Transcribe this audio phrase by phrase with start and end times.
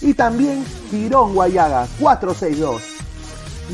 [0.00, 2.82] y también Girón Guayaga 462.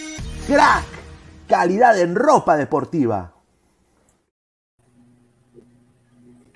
[0.46, 0.84] Crack,
[1.48, 3.32] calidad en ropa deportiva.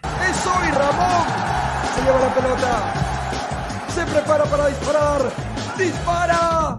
[0.03, 1.27] ¡Es hoy Ramón!
[1.95, 2.95] Se lleva la pelota.
[3.95, 5.33] Se prepara para disparar.
[5.77, 6.79] ¡Dispara!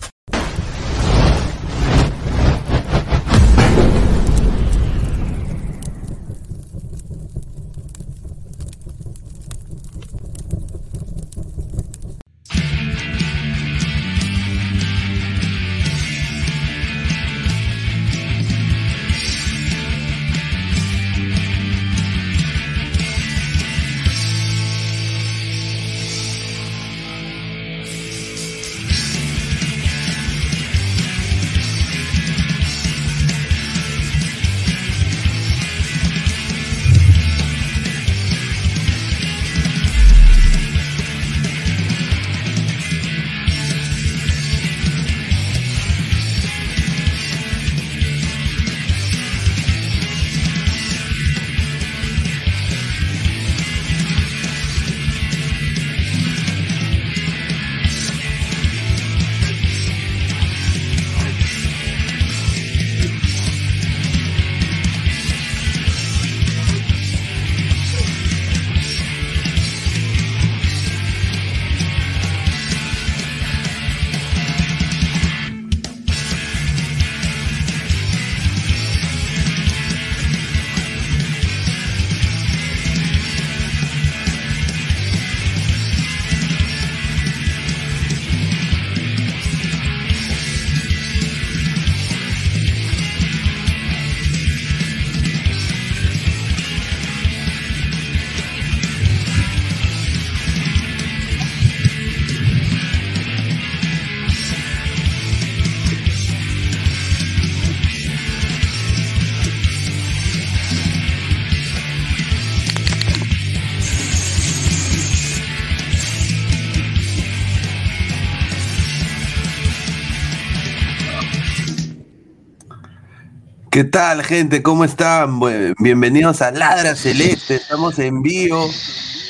[123.81, 124.61] ¿Qué tal, gente?
[124.61, 125.39] ¿Cómo están?
[125.79, 127.55] bienvenidos a Ladra Celeste.
[127.55, 128.69] Estamos en vivo,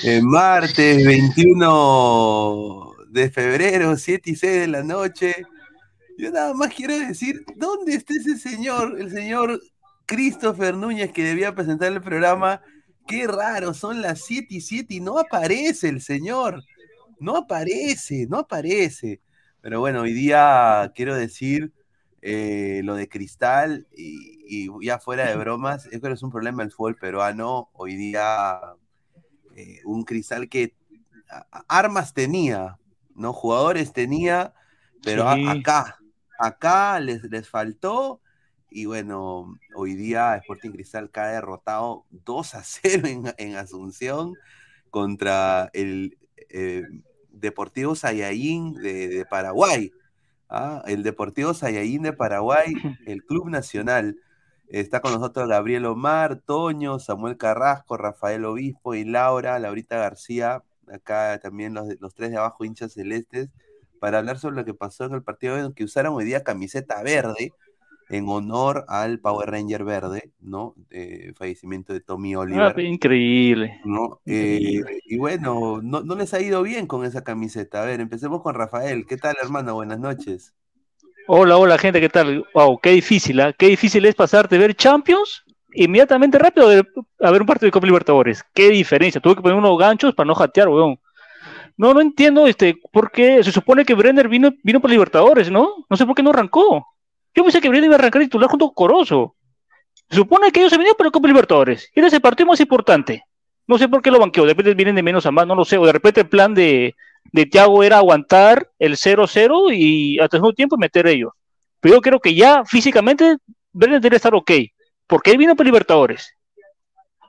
[0.03, 5.45] en martes 21 de febrero, 7 y 6 de la noche.
[6.18, 9.57] Yo nada más quiero decir, ¿dónde está ese señor, el señor
[10.06, 12.62] Christopher Núñez, que debía presentar el programa?
[13.07, 16.61] Qué raro, son las 7 y 7 y no aparece el señor.
[17.21, 19.21] No aparece, no aparece.
[19.61, 21.71] Pero bueno, hoy día quiero decir
[22.21, 24.41] eh, lo de Cristal y,
[24.81, 27.70] ya fuera de bromas, es que es un problema el fútbol peruano.
[27.74, 28.60] Hoy día
[29.56, 30.76] eh, un Cristal que
[31.68, 32.78] armas tenía,
[33.16, 33.34] ¿no?
[33.34, 34.54] Jugadores tenía,
[35.04, 36.00] pero acá,
[36.40, 38.22] acá les, les faltó.
[38.70, 44.36] Y bueno, hoy día Sporting Cristal cae derrotado 2 a 0 en, Asunción
[44.90, 46.18] contra el
[46.50, 46.84] eh,
[47.30, 49.92] Deportivo Sayaín de Paraguay.
[50.52, 50.84] ¿ah?
[50.86, 52.74] el Deportivo Sayaín de Paraguay,
[53.06, 54.18] el Club Nacional.
[54.71, 61.40] Está con nosotros Gabriel Omar, Toño, Samuel Carrasco, Rafael Obispo y Laura, Laurita García, acá
[61.42, 63.49] también los, los tres de abajo, hinchas celestes,
[63.99, 67.51] para hablar sobre lo que pasó en el partido que usaron hoy día camiseta verde,
[68.11, 70.75] en honor al Power Ranger verde, ¿no?
[70.90, 72.73] De fallecimiento de Tommy Oliver.
[72.75, 73.80] Ah, increíble.
[73.85, 74.19] ¿no?
[74.25, 77.81] Eh, y bueno, no, no, les ha ido bien con esa camiseta.
[77.81, 79.06] A ver, empecemos con Rafael.
[79.06, 79.75] ¿Qué tal, hermano?
[79.75, 80.54] Buenas noches.
[81.33, 82.45] Hola, hola, gente, ¿qué tal?
[82.54, 83.54] Wow, qué difícil, ¿ah?
[83.54, 87.85] Qué difícil es pasar de ver Champions inmediatamente rápido a ver un partido de Copa
[87.85, 88.44] Libertadores.
[88.54, 89.21] Qué diferencia.
[89.21, 91.00] Tuve que poner unos ganchos para no jatear, weón.
[91.78, 95.85] No, no entiendo este, por qué se supone que Brenner vino, vino por Libertadores, ¿no?
[95.90, 96.85] No sé por qué no arrancó.
[97.33, 99.38] Yo pensé que Brenda iba a arrancar titular junto con Corozo.
[100.09, 101.90] Se supone que ellos se venían para el Copa Libertadores.
[101.95, 103.23] Era ese partido más importante.
[103.68, 104.44] No sé por qué lo banqueó.
[104.44, 105.78] De repente vienen de menos a más, no lo sé.
[105.78, 106.94] O de repente el plan de,
[107.31, 111.31] de Thiago era aguantar el 0-0 y hasta el segundo tiempo meter ellos.
[111.80, 113.37] Pero yo creo que ya físicamente
[113.71, 114.51] Brenner debe estar ok,
[115.07, 116.35] porque él vino para Libertadores.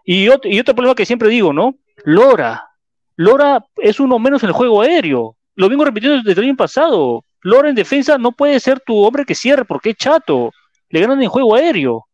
[0.04, 1.76] Y otro, y otro problema que siempre digo, ¿no?
[2.04, 2.68] Lora.
[3.16, 5.36] Lora es uno menos en el juego aéreo.
[5.54, 7.24] Lo vengo repitiendo desde el año pasado.
[7.42, 10.50] Lora en defensa no puede ser tu hombre que cierre porque es chato.
[10.88, 12.06] Le ganan en juego aéreo.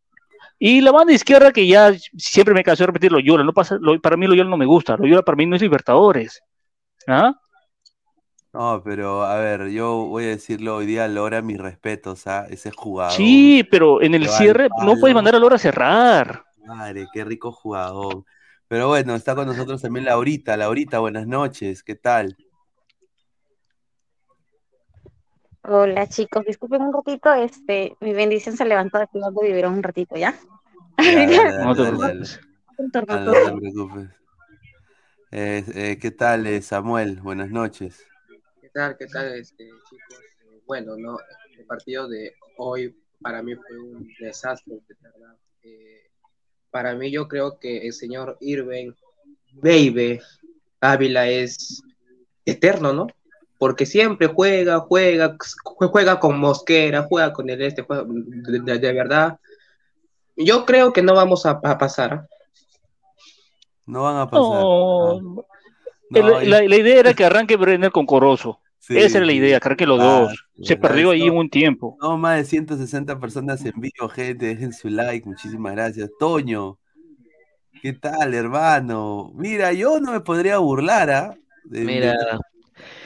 [0.59, 4.17] Y la banda izquierda, que ya siempre me cansé de repetir Loyola, no pasa, para
[4.17, 6.43] mí Loyola no me gusta, Loyola para mí no es Libertadores.
[7.07, 7.33] ¿Ah?
[8.59, 12.73] No, pero a ver, yo voy a decirlo hoy día, Lora, mis respetos a ese
[12.73, 13.13] jugador.
[13.13, 15.15] Sí, pero en el cierre no puedes palo.
[15.15, 16.45] mandar a Lora a cerrar.
[16.67, 18.25] Madre, qué rico jugador.
[18.67, 20.57] Pero bueno, está con nosotros también Laurita.
[20.57, 22.37] Laurita, buenas noches, ¿qué tal?
[25.63, 30.17] Hola chicos, disculpen un ratito, este, mi bendición se levantó de jugando de un ratito,
[30.17, 30.35] ¿ya?
[30.99, 32.41] Ya, dale, No te preocupes.
[32.77, 34.19] No te.
[35.31, 37.21] Eh, eh, ¿qué tal, eh, Samuel?
[37.21, 38.05] Buenas noches.
[38.79, 38.97] ¿Qué tal?
[38.97, 40.21] ¿Qué tal, este, chicos?
[40.21, 41.19] Eh, bueno, no,
[41.59, 45.35] el partido de hoy para mí fue un desastre, de verdad.
[45.65, 46.09] Eh,
[46.71, 48.93] para mí yo creo que el señor Irving
[49.55, 50.21] Baby
[50.81, 51.83] Ávila es
[52.45, 53.09] eterno, ¿no?
[53.59, 59.41] Porque siempre juega, juega, juega con Mosquera, juega con el este, juega, de, verdad.
[60.37, 62.29] Yo creo que no vamos a, a pasar.
[63.87, 64.63] No van a pasar.
[66.15, 68.61] Ah, la idea era que arranque Brenner con Corozo.
[68.89, 70.45] Sí, Esa era la idea, que arranque los Ah, dos.
[70.63, 71.97] Se perdió ahí un tiempo.
[72.01, 74.47] No, más de 160 personas en vivo, gente.
[74.47, 76.11] Dejen su like, muchísimas gracias.
[76.19, 76.79] Toño,
[77.83, 79.33] ¿qué tal, hermano?
[79.35, 81.37] Mira, yo no me podría burlar, ¿ah?
[81.81, 82.17] Mira, de-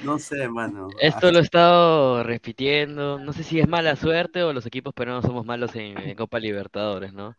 [0.05, 0.89] no sé, hermano.
[1.01, 3.19] esto lo he estado repitiendo.
[3.19, 6.39] No sé si es mala suerte o los equipos peruanos somos malos en, en Copa
[6.39, 7.37] Libertadores, ¿no?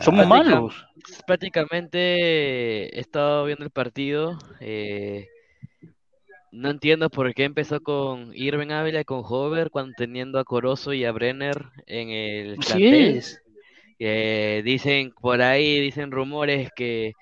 [0.00, 0.74] Somos malos.
[1.26, 4.38] Prácticamente he estado viendo el partido.
[4.60, 5.28] eh,
[6.52, 10.92] no entiendo por qué empezó con Irving Ávila y con Hover cuando teniendo a Corozo
[10.92, 13.16] y a Brenner en el plantel.
[13.16, 13.42] es.
[13.98, 17.12] Eh, dicen por ahí, dicen rumores que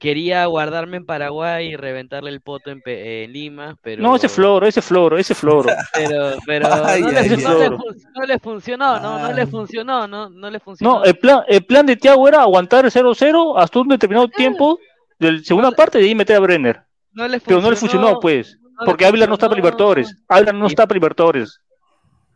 [0.00, 4.28] quería guardarme en Paraguay y reventarle el poto en, Pe- en Lima, pero No, ese
[4.28, 5.68] floro, ese floro, ese floro.
[5.94, 7.58] pero, pero Ay, no, le, ay, no ay.
[7.58, 10.98] le fun- no le funcionó, no, no le funcionó, no, no le funcionó.
[11.00, 14.78] No, el plan, el plan de Thiago era aguantar el 0-0 hasta un determinado tiempo
[15.18, 16.87] de la segunda parte y de ahí meter a Brenner.
[17.18, 18.56] No le Pero no le funcionó, pues.
[18.62, 19.56] no Porque Ávila no está para.
[19.56, 20.22] Libertadores.
[20.28, 21.60] Ávila no está para Libertadores.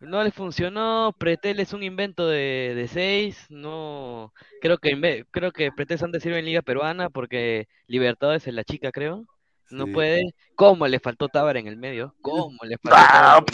[0.01, 5.71] No le funcionó, Pretel es un invento de, de seis, no, creo que creo que
[5.71, 9.25] Pretel solamente sirve en Liga Peruana porque Libertadores es la chica, creo,
[9.71, 9.93] no Sí.
[9.93, 12.17] puede, ¿cómo le faltó Tábara en el medio?
[12.21, 13.45] ¿Cómo le faltó Ah,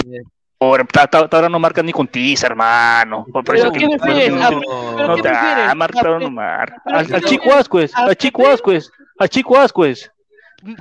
[0.58, 0.86] Tábara
[1.28, 3.26] ta- ahora no marcan ni con tiza, hermano.
[3.30, 4.32] Por Pero eso ¿qué que- prefieres?
[4.32, 4.60] no, Ah, no,
[4.96, 5.74] pero no ¿qué prefieres?
[5.76, 6.82] marca, ahora ¿A no marca.
[6.86, 7.52] Al, Chico?
[7.52, 8.48] Ascuez, ¿A al Chico?
[8.48, 10.10] Ascuez, al Chico Ascuez.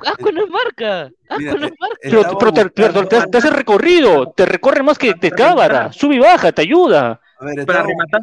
[0.06, 1.96] Asco no es marca, Asco no es marca.
[2.02, 6.16] Pero, te, pero buscando- te- te hace recorrido, te recorre más que te cámara, sube
[6.16, 7.20] y baja, te ayuda.
[7.38, 8.22] A ver, Para rematar,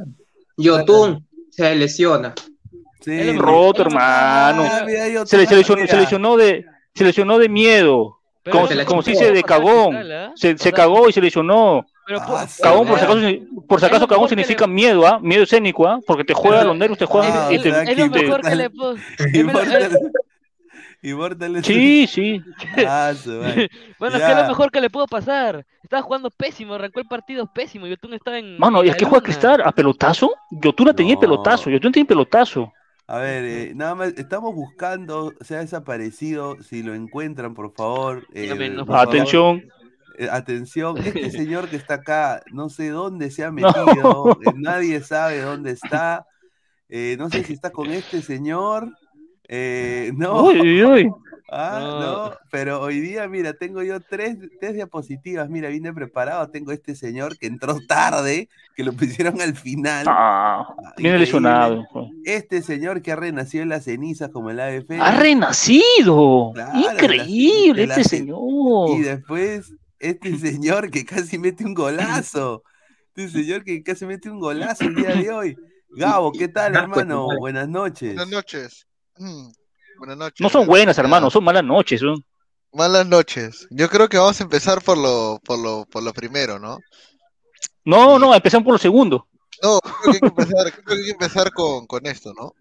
[0.57, 2.33] Yotun se lesiona.
[3.01, 3.31] Sí.
[3.37, 4.63] Roto, hermano.
[4.69, 5.85] Ah, mira, Se, se lesionó,
[6.37, 8.19] se de, se lesionó de miedo.
[8.43, 9.21] Pero Como, se la como se chingó.
[9.21, 9.95] dice de cagón.
[10.11, 10.31] ¿ah?
[10.35, 11.85] Se, se cagó y se lesionó.
[12.05, 13.21] pero Ah, por- sí, Cagón, por si acaso,
[13.67, 15.19] por si acaso cagón le- significa miedo, ¿ah?
[15.19, 15.99] Miedo escénico, ¿ah?
[16.05, 18.69] Porque te juega Pero- los nervios, te juegan Ah, y te, es lo que le
[18.69, 18.95] puedo.
[21.09, 22.41] Immortal- es- Sí, sí.
[22.87, 23.69] Ah, su madre.
[23.99, 24.41] Bueno, es que es Ya.
[24.43, 25.65] lo mejor que le pudo pasar.
[25.83, 27.85] Estaba jugando pésimo, arrancó el partido pésimo.
[27.87, 28.57] Yotun estaba en.
[28.57, 29.23] Mano, en ¿y la es que juega luna.
[29.25, 30.31] Cristal a pelotazo?
[30.51, 31.19] Yotuna tenía No.
[31.19, 32.73] pelotazo, Yotuna tenía pelotazo.
[33.07, 38.25] A ver, eh, nada más, estamos buscando, se ha desaparecido, si lo encuentran, por favor.
[38.33, 39.63] eh, Dígame, no, por por favor, Atención.
[40.17, 43.53] eh, atención, este señor que está acá, no sé dónde se ha No.
[43.53, 46.25] metido, eh, nadie sabe dónde está,
[46.89, 48.89] eh, no sé si está con este señor,
[49.47, 51.11] eh, no, Uy, uy, uy.
[51.51, 51.99] ah, No.
[52.29, 56.95] no, pero hoy día, mira, tengo yo tres, tres diapositivas, mira, vine preparado, tengo este
[56.95, 60.65] señor que entró tarde, que lo pusieron al final, Ah,
[60.97, 61.19] viene increíble.
[61.19, 61.85] lesionado.
[62.25, 65.05] este señor que ha renacido en las cenizas como el ave fénix.
[65.05, 66.51] Ha renacido.
[66.53, 68.89] Claro, de la- Increíble de la este señor.
[68.97, 72.63] Y después, este señor que casi mete un golazo.
[73.15, 75.55] Este señor que casi mete un golazo el día de hoy.
[75.97, 77.27] Gabo, ¿qué tal, Ah, hermano?
[77.39, 78.15] Buenas noches.
[78.15, 78.87] Buenas noches.
[79.17, 79.49] Mm,
[79.99, 80.41] Buenas noches.
[80.41, 81.99] No son buenas, hermano, son malas noches.
[82.01, 82.23] son-
[82.73, 83.67] Malas noches.
[83.69, 86.79] Yo creo que vamos a empezar por lo, por lo, por lo primero, ¿no?
[87.85, 89.27] No, no, empezamos por lo segundo.
[89.63, 92.53] No, creo que hay que empezar, creo que hay que empezar con, con esto, ¿no?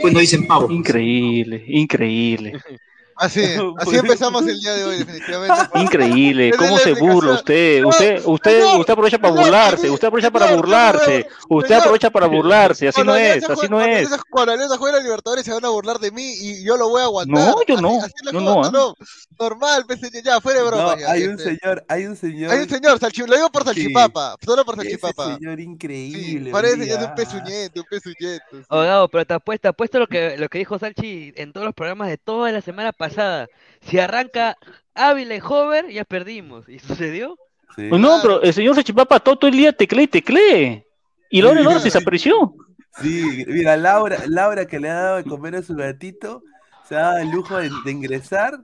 [0.00, 0.70] Pues no dicen pavo.
[0.70, 2.52] Increíble, increíble.
[3.16, 3.40] Así,
[3.78, 5.54] así empezamos el día de hoy, definitivamente.
[5.74, 7.82] Increíble, cómo se burla usted.
[7.82, 12.88] No, Usted, usted, usted aprovecha para burlarse, usted aprovecha para burlarse, usted aprovecha para burlarse,
[12.88, 14.08] así no es, así no cuando es.
[14.30, 17.02] Cuando Alianza juega la Libertadores se van a burlar de mí y yo lo voy
[17.02, 17.48] a aguantar.
[17.48, 17.98] No, yo no,
[18.32, 18.94] yo cosa, no.
[19.38, 20.96] Normal, pues, ya, fuera de broma.
[20.96, 22.50] No, hay un señor, hay un señor.
[22.50, 25.36] Hay un señor, salchi- lo digo por salchipapa, solo por salchipapa.
[25.36, 26.50] señor increíble.
[26.50, 28.42] parece ya es un pezuñete, un pezuñete.
[28.68, 31.74] Oh, Gabo, pero te apuesto, apuesto lo que, lo que dijo Salchi en todos los
[31.74, 33.48] programas de toda la semana pasada.
[33.80, 34.56] Si arranca
[34.94, 36.68] Ávila y Hover, ya perdimos.
[36.68, 37.36] ¿Y sucedió?
[37.76, 37.88] sí.
[37.88, 40.86] Pues no, pero el señor Sachipapa todo el día teclee y teclee.
[41.30, 41.64] Y Laura Sí.
[41.64, 42.54] Laura se desapareció.
[43.00, 46.42] Sí, mira, Laura, Laura que le ha dado de comer a su gatito,
[46.86, 48.58] se ha dado el lujo de, de ingresar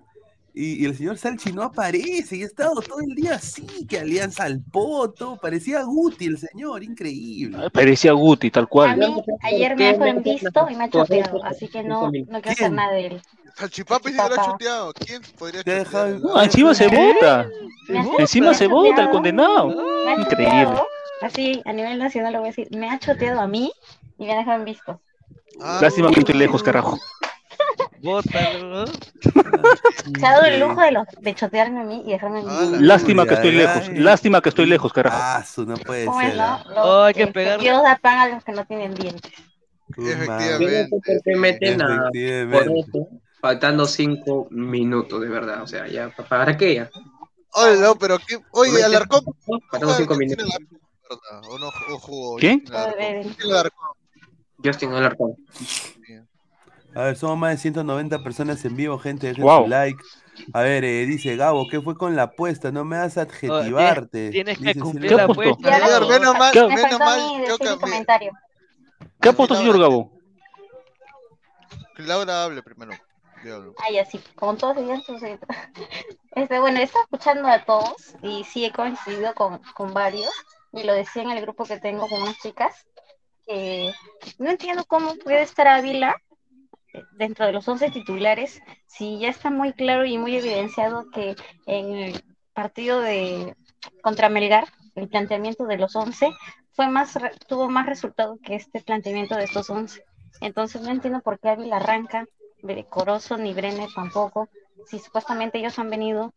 [0.61, 3.99] y, y el señor Salchi no aparece y ha estado todo el día así, que
[4.01, 7.71] alianza al poto, parecía Guti el señor, increíble.
[7.71, 8.97] Parecía Guti, tal A cual.
[8.99, 12.41] mí ayer me dejó en visto y me ha choteado, así que no, no quiero
[12.43, 12.53] ¿Quién?
[12.53, 13.23] hacer nada de él.
[13.57, 14.93] Salchipapa y se lo ha chuteado.
[14.95, 15.79] ¿Quién podría chutear?
[15.79, 17.49] dejado- No, encima se vota.
[17.89, 19.75] Me ha- Encima se vota el condenado.
[20.21, 20.81] Increíble.
[21.23, 23.73] Así, a nivel nacional lo voy a decir, me ha choteado a mí
[24.19, 25.01] y me ha dejado en visto.
[25.61, 26.99] Ah, Lástima que estoy lejos, carajo.
[28.03, 28.87] Bótalo.
[30.19, 32.61] Se ha dado el lujo de, los, de chotearme a mí y dejarme en Ah,
[32.61, 32.77] visto.
[32.77, 33.89] la- Lástima que estoy lejos.
[33.95, 35.17] Lástima que estoy lejos, carajo.
[35.21, 36.37] Ah, su, no puede ¿Cómo es, ser.
[36.37, 36.43] no?
[36.45, 36.65] ah.
[36.69, 37.63] Los, Oh, hay que este, pegarle.
[37.65, 39.33] Dios da pan a los que no tienen dientes.
[39.97, 40.59] Efectivamente.
[40.59, 42.11] no sé por qué meten a
[42.53, 43.09] por eso,
[43.41, 45.63] faltando cinco minutos, de verdad.
[45.63, 46.91] O sea, ya, ¿para qué ya?
[47.55, 48.39] Oye, no, pero qué.
[48.53, 49.25] Oye, Alarcón.
[49.71, 50.47] Faltando cinco ¿quién minutos.
[52.39, 52.61] ¿Quién?
[52.61, 53.89] ¿Quién tiene la Eh, ¿Quién tiene la Alarcón?
[54.63, 55.35] Justin Alarcón.
[56.95, 59.65] A ver, somos más de 190 personas en vivo, gente, dejen Wow.
[59.65, 60.03] su like.
[60.53, 62.71] A ver, eh, dice Gabo, ¿qué fue con la apuesta?
[62.71, 64.31] No me das Oh, adjetivarte.
[64.31, 65.51] Tienes que Dice cumplir ¿Qué la apostó?
[65.51, 66.09] apuesta.
[66.09, 67.21] Menos mal, ¿Qué- Me menos mal.
[67.47, 68.31] Yo cambié.
[69.21, 70.13] ¿Qué apostó, señor Gabo?
[71.97, 72.93] Que Laura hable primero.
[73.87, 75.23] Ay, así, como todos sus...
[75.23, 80.31] Este, bueno, he estado escuchando a todos y sí he coincidido con, con varios
[80.73, 82.87] y lo decía en el grupo que tengo con unas chicas
[83.47, 83.93] que
[84.39, 86.17] no entiendo cómo puede estar Ávila
[87.13, 91.97] dentro de los 11 titulares si ya está muy claro y muy evidenciado que en
[91.97, 92.25] el
[92.55, 93.55] partido de
[94.03, 96.31] contra Melgar el planteamiento de los 11
[96.73, 100.03] fue más tuvo más resultado que este planteamiento de estos 11.
[100.41, 102.27] Entonces no entiendo por qué Ávila arranca
[102.89, 104.49] Corozo ni Brenner tampoco,
[104.87, 106.33] si supuestamente ellos han venido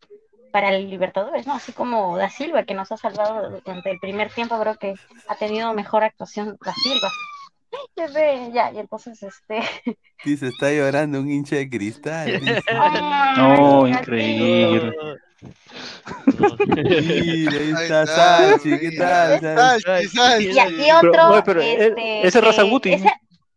[0.52, 1.54] para el Libertadores, ¿no?
[1.54, 4.94] Así como Da Silva, que nos ha salvado durante el primer tiempo, creo que
[5.28, 7.08] ha tenido mejor actuación Da Silva.
[8.52, 9.60] Ya, y entonces, este...
[10.24, 12.40] Dice, está llorando un hincha de cristal.
[12.40, 12.62] dice.
[13.36, 14.92] No, increíble.
[16.68, 19.40] Mira, ahí está Salchi, ¿qué tal?
[19.80, 20.50] Salchi.
[20.50, 22.92] Y aquí Pero, otro, pero, eh, este, ese es Raza que Guti.
[22.92, 23.10] ese,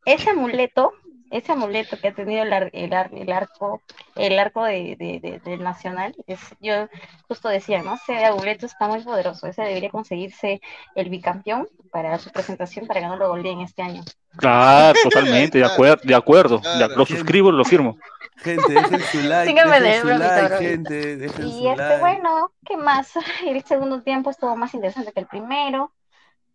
[0.05, 0.93] ese amuleto,
[1.37, 3.81] ese amuleto que ha tenido el, ar- el, ar- el arco,
[4.15, 6.87] el arco de, de- de- del Nacional, es, yo
[7.27, 7.95] justo decía, ¿no?
[7.95, 10.61] Ese amuleto está muy poderoso, ese debería conseguirse
[10.95, 14.03] el bicampeón para su presentación para ganarlo Golden en este año.
[14.37, 16.61] Claro, totalmente, de, acuer- de acuerdo.
[16.61, 16.95] Claro.
[16.95, 17.97] lo suscribo, lo firmo.
[18.37, 21.99] Gente, dejen su like, Síganme dejen de su like, gente, dejen Y su este, like.
[22.01, 23.11] bueno, ¿qué más?
[23.45, 25.91] El segundo tiempo estuvo más interesante que el primero.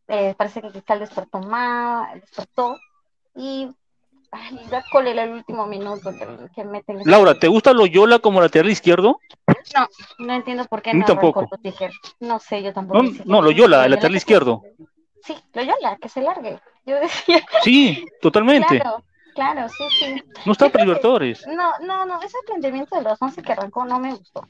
[0.08, 2.76] Eh, parece que Cristal despertó más, despertó.
[3.34, 3.68] Y
[4.32, 6.12] ay, cólera el último minuto
[6.54, 7.00] que, meten.
[7.04, 9.20] Laura, ¿te gusta Loyola como lateral izquierdo?
[9.46, 9.88] No,
[10.18, 11.48] no entiendo por qué mí no tampoco.
[12.20, 13.02] No sé, yo tampoco.
[13.02, 14.62] No, no, Loyola, el lateral izquierdo.
[15.22, 16.60] Sí, Loyola, que se largue.
[16.86, 18.80] Yo decía, Sí, totalmente.
[18.80, 20.22] claro, claro, sí, sí.
[20.46, 21.46] No está para Libertadores.
[21.46, 24.46] No, no, no, ese planteamiento de los 11 que arrancó no me gustó.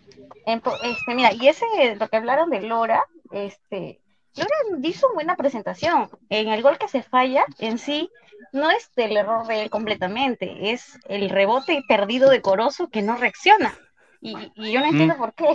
[0.47, 1.67] Este, mira, y ese,
[1.99, 4.01] lo que hablaron de Lora, este,
[4.37, 6.09] Lora hizo buena presentación.
[6.29, 8.11] En el gol que se falla, en sí,
[8.53, 13.17] no es del error de él completamente, es el rebote perdido de Corozo que no
[13.17, 13.75] reacciona.
[14.21, 15.19] Y, y yo no entiendo Mm.
[15.19, 15.47] por qué.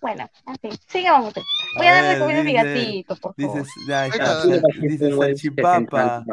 [0.00, 1.34] Bueno, en fin, sigamos.
[1.76, 3.58] Voy a, A dar de ver, comer a mi gatito, por favor.
[3.58, 4.68] Dice, ya Ahí está, está.
[4.80, 6.24] dice Salchipapa,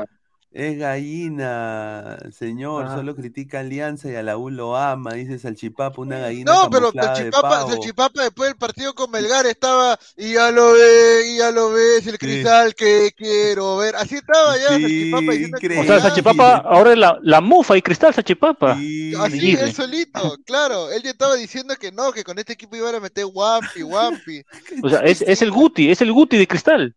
[0.57, 2.95] es gallina, señor, Ah.
[2.95, 6.69] solo critica a Alianza y a la U lo ama, dice Salchipapa, una gallina No,
[6.69, 7.67] pero camuflada de Salchipapa.
[7.67, 12.07] Salchipapa después del partido con Melgar estaba y ya lo ve, y ya lo ves,
[12.07, 13.97] el cristal que quiero ver.
[13.97, 15.99] Así estaba ya Sí, Salchipapa diciendo que O sea.
[15.99, 18.77] Sachipapa, ahora es la, la mufa y cristal Sachipapa.
[18.77, 20.89] Sí, Así, él solito, claro.
[20.91, 24.41] Él ya estaba diciendo que no, que con este equipo iban a meter Wampi, Wampi.
[24.83, 26.95] O sea, es, es el Guti, es el Guti de cristal.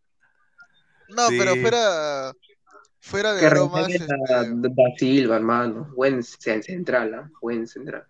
[1.08, 1.36] No, Sí.
[1.38, 2.32] pero fuera,
[3.08, 3.88] fuera de Que bromas.
[3.88, 4.44] este, Da
[4.96, 5.92] Silva, hermano.
[5.96, 7.30] Buen cen- central, ¿ah?
[7.40, 8.04] Buen central.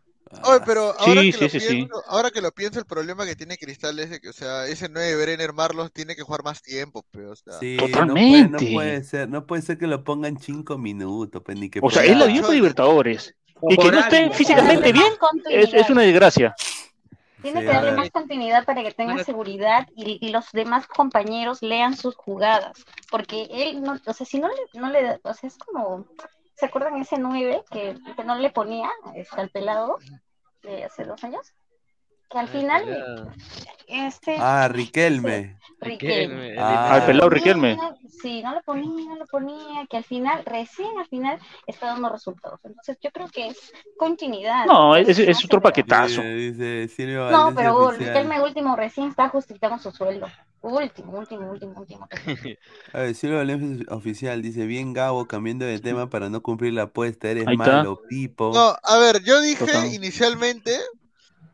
[0.44, 1.66] Oye, pero Sí, ahora, sí, que lo sí, sí.
[1.68, 4.66] pienso, ahora que lo pienso, el problema que tiene Cristal es de que, o sea,
[4.66, 7.54] ese 9 Brenner Marlos tiene que jugar más tiempo, pero, o sea.
[7.58, 8.50] Sí, Totalmente.
[8.50, 11.70] No puede, no puede ser, no puede ser que lo pongan cinco minutos, pues, ni
[11.70, 13.34] que O sea, él la vio para Libertadores.
[13.70, 15.12] Y que no estén físicamente bien
[15.50, 16.54] es, es una desgracia.
[17.42, 19.24] Tiene Sí, que darle más continuidad para que tenga Bueno.
[19.24, 22.84] seguridad y, y los demás compañeros lean sus jugadas.
[23.10, 26.06] Porque él, no, o sea, si no le, no le da, o sea, es como,
[26.54, 29.98] ¿se acuerdan ese 9 que, que no le ponía este, al pelado
[30.62, 31.54] de hace dos años?
[32.30, 33.32] Que al final,
[33.86, 35.56] este, Ah, Riquelme.
[35.80, 36.56] Riquelme.
[36.58, 37.78] Ah, Al pelado Riquelme.
[38.20, 42.08] Sí, no lo ponía, no lo ponía, que al final, recién al final, está dando
[42.08, 42.58] resultados.
[42.64, 44.66] Entonces, yo creo que es continuidad.
[44.66, 46.20] No, es, otro paquetazo.
[46.20, 48.08] Dice, dice No, Valencia pero oficial.
[48.08, 50.26] Riquelme último recién está justificando su sueldo.
[50.60, 52.08] Último, último, último, último.
[52.92, 56.82] A ver, Silvio Valencia oficial dice, bien Gabo, cambiando de tema para no cumplir la
[56.82, 58.50] apuesta, eres malo, Pipo.
[58.52, 59.94] No, a ver, yo dije Total.
[59.94, 60.76] inicialmente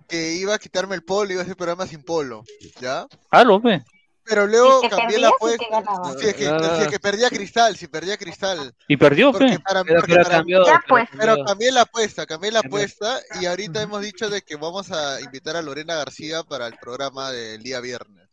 [0.09, 2.45] que iba a quitarme el polo, iba a hacer programa sin polo,
[2.81, 3.07] ¿ya?
[3.31, 3.83] Halo, ve.
[4.27, 5.83] Pero luego Si cambié la apuesta.
[6.19, 8.75] Si es que, si es que perdía cristal, si perdía cristal.
[8.89, 10.65] Y perdió, Porque para, Pero, porque pero para- cambió.
[10.65, 11.09] Ya, pero pues.
[11.19, 15.21] pero cambié la apuesta, cambié la apuesta y ahorita hemos dicho de que vamos a
[15.21, 18.25] invitar a Lorena García para el programa del día viernes.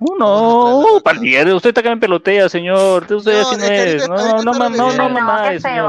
[0.00, 1.04] Uh, no, uh, acá.
[1.04, 1.56] partido.
[1.56, 3.12] Usted está que me pelotea, señor.
[3.12, 4.44] Usted No, así es no es.
[4.44, 5.30] No, no, no, no,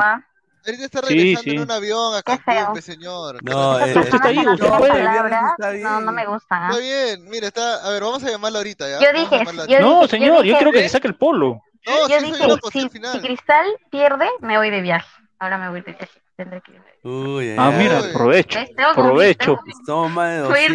[0.01, 0.25] ¿ah?
[0.65, 1.49] Ahorita está Sí, regresando sí.
[1.55, 3.43] en un avión a Qué Cancún, señor.
[3.43, 3.97] No, ¿Qué eh?
[3.99, 4.99] Usted está ahí, usted con puede.
[5.03, 6.33] Está No, no me bien.
[6.33, 6.67] gusta.
[6.69, 7.85] Está bien, mira, está.
[7.85, 8.99] A ver, vamos a llamarla ahorita, ¿ya?
[8.99, 9.79] Yo dije, yo.
[9.79, 11.61] No, dije- señor, yo dije- quiero que se saque el polo.
[11.87, 15.07] No, Yo sí, dije, si, si Cristal pierde, me voy de viaje.
[15.39, 16.21] Ahora me voy de viaje.
[16.35, 16.81] Tendré que ir.
[17.03, 18.11] Uy, ay, Ah, mira, Uy.
[18.13, 18.59] provecho,
[18.97, 19.37] Voy a ir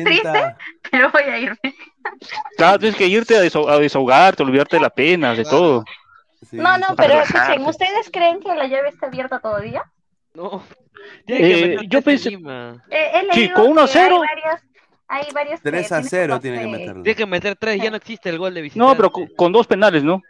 [0.02, 0.32] 200.
[0.90, 1.58] Pero voy a irme.
[2.56, 5.58] Claro, tienes que irte a desahogarte, olvidarte de la pena, de Claro.
[5.58, 5.84] todo.
[6.44, 9.82] Sí, No, no, pero escuchen, ¿ustedes creen que la llave está abierta todavía?
[10.34, 10.62] No.
[11.26, 12.30] Tiene que Eh, meter yo pensé-.
[12.90, 14.20] Eh, he Sí, leído con 1 a que 0.
[14.22, 14.60] Hay varios,
[15.08, 17.02] hay varios que 3 a tienen 0 que tiene que meterlo.
[17.02, 18.88] Tiene que meter tres, ya no existe el gol de visitante.
[18.90, 20.22] No, pero con, con dos penales, ¿no?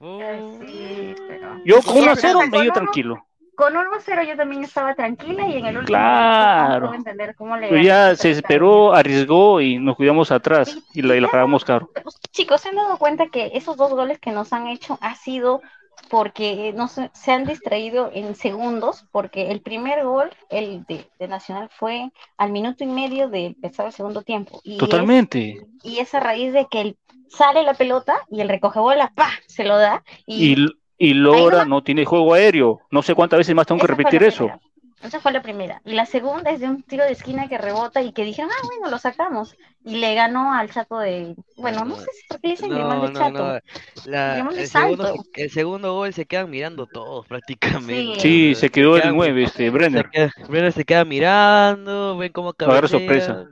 [0.00, 0.20] Oh.
[0.66, 1.58] Sí, pero...
[1.64, 3.26] Yo con Ya, 1 a pero 0 con me uno- tranquilo.
[3.58, 6.74] Con 1 a 0 yo también estaba tranquila y en el último Claro.
[6.74, 11.16] no puedo entender cómo le ya se esperó, arriesgó y nos cuidamos atrás y la,
[11.16, 11.90] y la pagamos caro.
[12.30, 15.60] Chicos, ¿se han dado cuenta que esos dos goles que nos han hecho ha sido
[16.08, 19.06] porque no se, se han distraído en segundos?
[19.10, 23.86] Porque el primer gol, el de, de Nacional, fue al minuto y medio de empezar
[23.86, 24.60] el segundo tiempo.
[24.62, 25.54] Y Totalmente.
[25.54, 26.96] Es, y es a raíz de que el-
[27.28, 29.30] sale la pelota y el recoge bola, ¡pa!
[29.48, 30.04] se lo da.
[30.26, 30.66] Y, Y,
[30.98, 32.80] y Lora no tiene juego aéreo.
[32.90, 34.46] No sé cuántas veces más tengo que repetir eso.
[34.46, 34.60] primera.
[35.00, 35.80] Esa fue la primera.
[35.84, 38.66] Y la segunda es de un tiro de esquina que rebota y que dijeron, ah,
[38.66, 39.54] bueno, lo sacamos.
[39.84, 41.36] Y le ganó al chato de.
[41.56, 43.30] Bueno, no sé si por qué le dicen No, de no, chato.
[43.54, 43.60] no.
[44.10, 48.18] La- el, segundo, el segundo gol se quedan mirando todos prácticamente.
[48.18, 50.06] Sí, se quedó el quedan- 9, este, Brenner.
[50.06, 52.98] Se queda, Brenner se queda mirando, ven cómo Agarra cabecea.
[52.98, 53.44] sorpresa.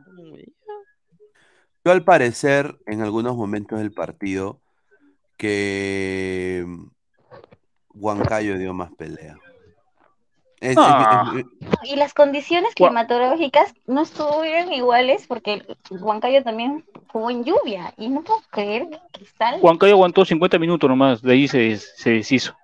[1.84, 4.60] Yo al parecer, en algunos momentos del partido,
[5.36, 6.66] que
[7.98, 9.36] Huancayo dio más pelea.
[10.60, 11.32] Es- es- Ah.
[11.36, 11.44] es-
[11.90, 17.92] Y las condiciones climatológicas no estuvieron iguales porque Huancayo también jugó en lluvia.
[17.98, 22.10] Y no puedo creer que Cristal, Huancayo aguantó 50 minutos nomás, de ahí se, se
[22.10, 22.54] deshizo.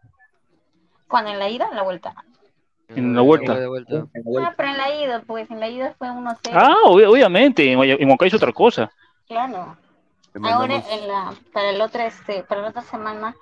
[1.09, 2.14] cuando en la ida, en la vuelta.
[2.88, 3.55] En la vuelta.
[3.55, 4.07] De vuelta.
[4.40, 6.59] Ah, pero en la ida, pues en la ida fue 1-0.
[6.59, 8.90] Ah, obvi- obviamente, en Huancayo es otra cosa.
[9.29, 9.77] Claro.
[10.42, 13.37] Ahora en la, para el otra, este, para la otra semana,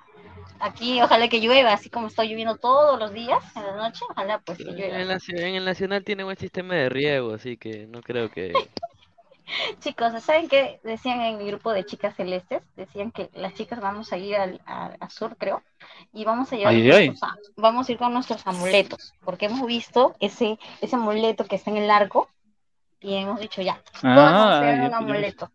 [0.60, 4.38] aquí ojalá que llueva, así como está lloviendo todos los días en la noche, ojalá
[4.40, 4.96] pues que En llueva.
[5.00, 8.52] el, nacio- en el Nacional tiene buen sistema de riego, así que no creo que...
[9.80, 12.62] Chicos, ¿saben qué decían en mi grupo de chicas celestes?
[12.76, 15.62] Decían que las chicas vamos a ir al, a, a sur, creo,
[16.12, 17.08] y vamos a llevar Ay, ay.
[17.08, 21.56] nuestros a- vamos a ir con nuestros amuletos, porque hemos visto ese, ese amuleto que
[21.56, 22.28] está en el arco,
[23.00, 25.50] y hemos dicho ya, todos vamos a Ah, llevar yo- un amuleto.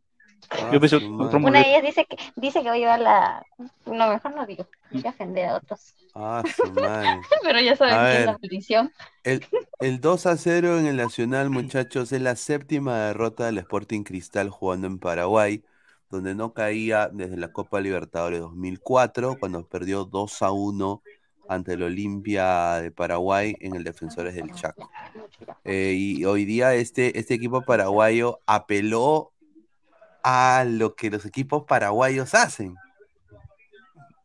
[0.49, 1.49] Ah, Yo pensé su otro madre.
[1.49, 3.45] Una de ellas dice que dice que va a llevar la,
[3.85, 7.19] no mejor no digo, voy a ofender a otros, Ah, su madre.
[7.43, 8.25] pero ya saben A quién es ver.
[8.27, 8.93] la petición.
[9.23, 9.45] El,
[9.79, 14.49] el 2 a 0 en el Nacional, muchachos, es la séptima derrota del Sporting Cristal
[14.49, 15.63] jugando en Paraguay,
[16.09, 21.01] donde no caía desde la Copa Libertadores 2004, cuando perdió 2 a 1
[21.47, 24.89] ante el Olimpia de Paraguay en el Defensores del Chaco.
[25.63, 29.31] Eh, y hoy día este, este equipo paraguayo apeló
[30.27, 32.75] a lo que los equipos paraguayos hacen.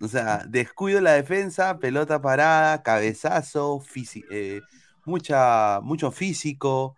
[0.00, 3.82] O sea, descuido la defensa, pelota parada, cabezazo,
[4.30, 4.62] eh,
[5.04, 6.96] mucha, mucho físico.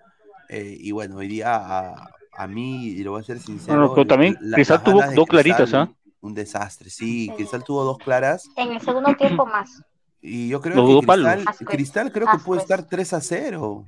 [0.48, 3.92] eh, y bueno, hoy día a, a mí, y lo voy a ser sincero.
[3.94, 5.90] Pero también la- Cristal tuvo dos claritas, ¿ah?
[6.20, 7.32] Un desastre, sí.
[7.34, 8.48] Cristal tuvo dos claras.
[8.56, 9.82] En el segundo tiempo más.
[10.20, 11.06] Y yo creo Los que.
[11.06, 11.44] Cristal.
[11.66, 13.84] Cristal creo que puede estar 3 a 0.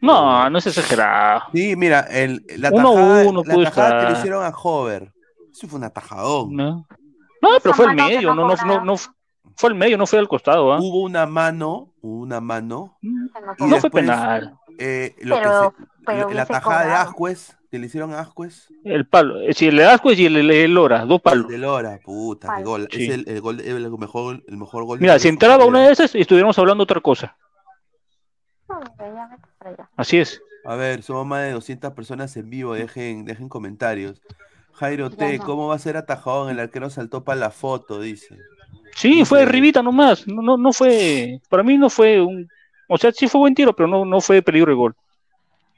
[0.00, 1.42] No, no es exagerado.
[1.54, 5.12] Sí, mira, el, la Uno tajada, uno la tajada que le hicieron a Hover.
[5.52, 6.54] Eso fue un atajadón.
[6.56, 6.86] No,
[7.42, 8.94] no pero fue el medio, no no, no, no, no,
[9.56, 10.78] Fue al medio, no fue al costado, ¿ah?
[10.80, 12.98] Hubo una mano, hubo una mano.
[13.58, 14.56] No y fue penal.
[14.78, 16.92] eh, lo que Pero- se- pero la tajada de.
[16.92, 18.68] Ascuez, que le hicieron a Ascuez.
[18.84, 19.40] El palo.
[19.40, 21.46] eh, Sí, el de Ascuez y el, el, el Lora, dos palos.
[21.48, 22.66] De Lora, puta, qué Palo.
[22.66, 22.88] gol.
[22.90, 23.04] Sí.
[23.04, 24.98] Es el, el gol, el mejor, el mejor gol.
[24.98, 27.36] de Mira, si entraba una de esas, estuviéramos hablando otra cosa.
[29.96, 30.40] Así es.
[30.64, 34.20] A ver, somos más de 200 personas en vivo, dejen, dejen comentarios.
[34.74, 35.38] Jairo T.
[35.38, 36.50] ¿cómo va a ser atajadón?
[36.50, 38.36] El arquero saltó para la foto, dice.
[38.94, 40.26] Sí, fue arribita nomás.
[40.26, 41.40] No, no, no fue.
[41.48, 42.48] Para mí no fue un.
[42.88, 44.94] O sea, sí fue buen tiro, pero no, no fue peligro de gol.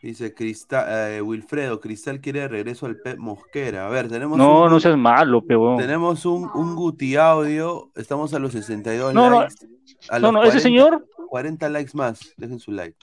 [0.00, 3.86] Dice Cristal, eh, Wilfredo, Cristal quiere de regreso al Pep Mosquera.
[3.86, 5.76] A ver, tenemos No, un, no seas malo, peón.
[5.76, 9.54] tenemos un, un Guti audio, estamos a los 62 No, no, likes.
[10.08, 12.96] a No, los no, ese 40 señor 40 likes más, dejen su like.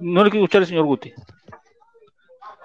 [0.00, 1.12] No le quiero escuchar al señor Guti.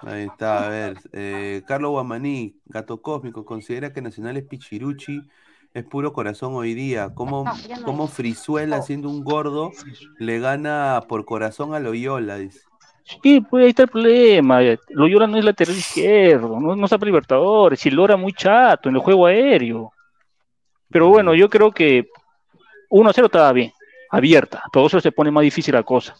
[0.02, 0.98] Ahí está, a ver.
[1.12, 5.22] eh, Carlos Guamaní, Gato Cósmico, considera que Nacional es Pichiruchi,
[5.72, 7.14] es puro corazón hoy día.
[7.14, 8.06] ¿Cómo, No, no cómo.
[8.06, 9.72] Frizuela, siendo un gordo,
[10.18, 12.36] le gana por corazón a Loyola?
[12.36, 12.60] Dice.
[13.22, 14.60] Sí, pues ahí está el problema.
[14.90, 17.80] Loyola no es lateral izquierdo, no, no sabe Libertadores.
[17.80, 19.90] Si Lora muy chato en el juego aéreo.
[20.90, 22.08] Pero bueno, yo creo que
[22.90, 23.72] 1-0 estaba bien,
[24.10, 24.62] abierta.
[24.72, 26.14] Todo eso se pone más difícil la cosa.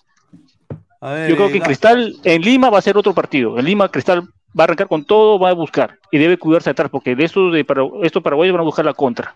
[1.00, 3.58] A ver, Yo creo que Cristal, en Lima va a ser otro partido.
[3.58, 4.22] En Lima, Cristal
[4.58, 5.98] va a arrancar con todo, va a buscar.
[6.10, 8.94] Y debe cuidarse atrás, porque de estos, de, para- estos paraguayos van a buscar la
[8.94, 9.34] contra.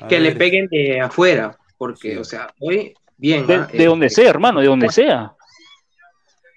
[0.00, 2.18] a Que le peguen de afuera, porque, Sí.
[2.18, 3.46] o sea, hoy, bien.
[3.46, 3.68] De, ¿ah?
[3.72, 5.32] de Eh, donde sea, hermano, de donde sea.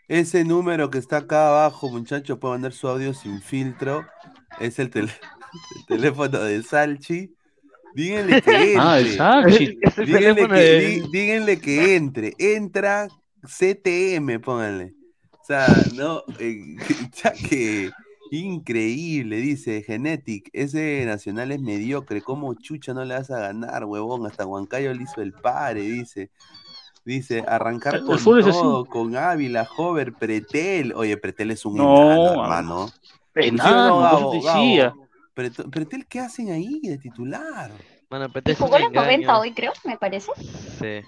[0.08, 4.06] Ese número que está acá abajo, muchachos, puede mandar su audio sin filtro.
[4.60, 5.12] Es el, tel-
[5.76, 7.34] el teléfono de Salchi.
[7.93, 8.78] Díganle que entre.
[9.20, 12.34] Ah, Díganle que, de- dí- díganle que entre.
[12.39, 13.08] Entra
[13.47, 14.93] CTM, pónganle.
[15.31, 16.75] O sea, no, eh,
[17.23, 17.91] ya que
[18.31, 20.49] increíble, dice Genetic.
[20.53, 22.21] Ese nacional es mediocre.
[22.21, 24.25] ¿Cómo chucha no le vas a ganar, huevón?
[24.25, 26.29] Hasta Huancayo le hizo el pare, dice.
[27.05, 30.93] Dice, arrancar El con todo, con Ávila, Hover, Pretel.
[30.93, 32.91] Oye, Pretel es un No, enano, hermano.
[33.33, 34.83] Enano, Gabo, por eso te decía.
[34.89, 35.07] Gabo.
[35.33, 37.71] Pretel, Pretel, ¿qué hacen ahí de titular?
[38.45, 39.39] Es un jugó los 90 engaño.
[39.39, 40.31] hoy, creo, me parece.
[40.79, 41.07] Sí.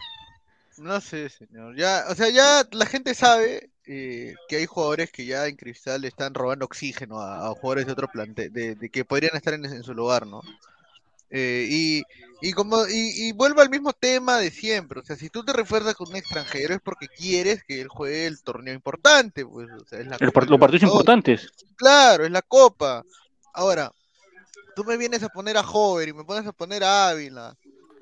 [0.79, 1.75] No sé, señor.
[1.75, 6.05] Ya, o sea, ya la gente sabe eh, que hay jugadores que ya en Cristal
[6.05, 9.65] están robando oxígeno a, a jugadores de otro plantel, de, de que podrían estar en,
[9.65, 10.41] en su lugar, ¿no?
[11.31, 12.03] Eh, y,
[12.41, 15.53] y como y, y vuelvo al mismo tema de siempre, o sea, si tú te
[15.53, 19.85] refuerzas con un extranjero es porque quieres que él juegue el torneo importante, pues, o
[19.85, 21.51] sea, es la El Copa los partidos importantes.
[21.75, 23.03] Claro, es la Copa.
[23.53, 23.91] Ahora,
[24.75, 27.55] tú me vienes a poner a Hover y me pones a poner a Ávila.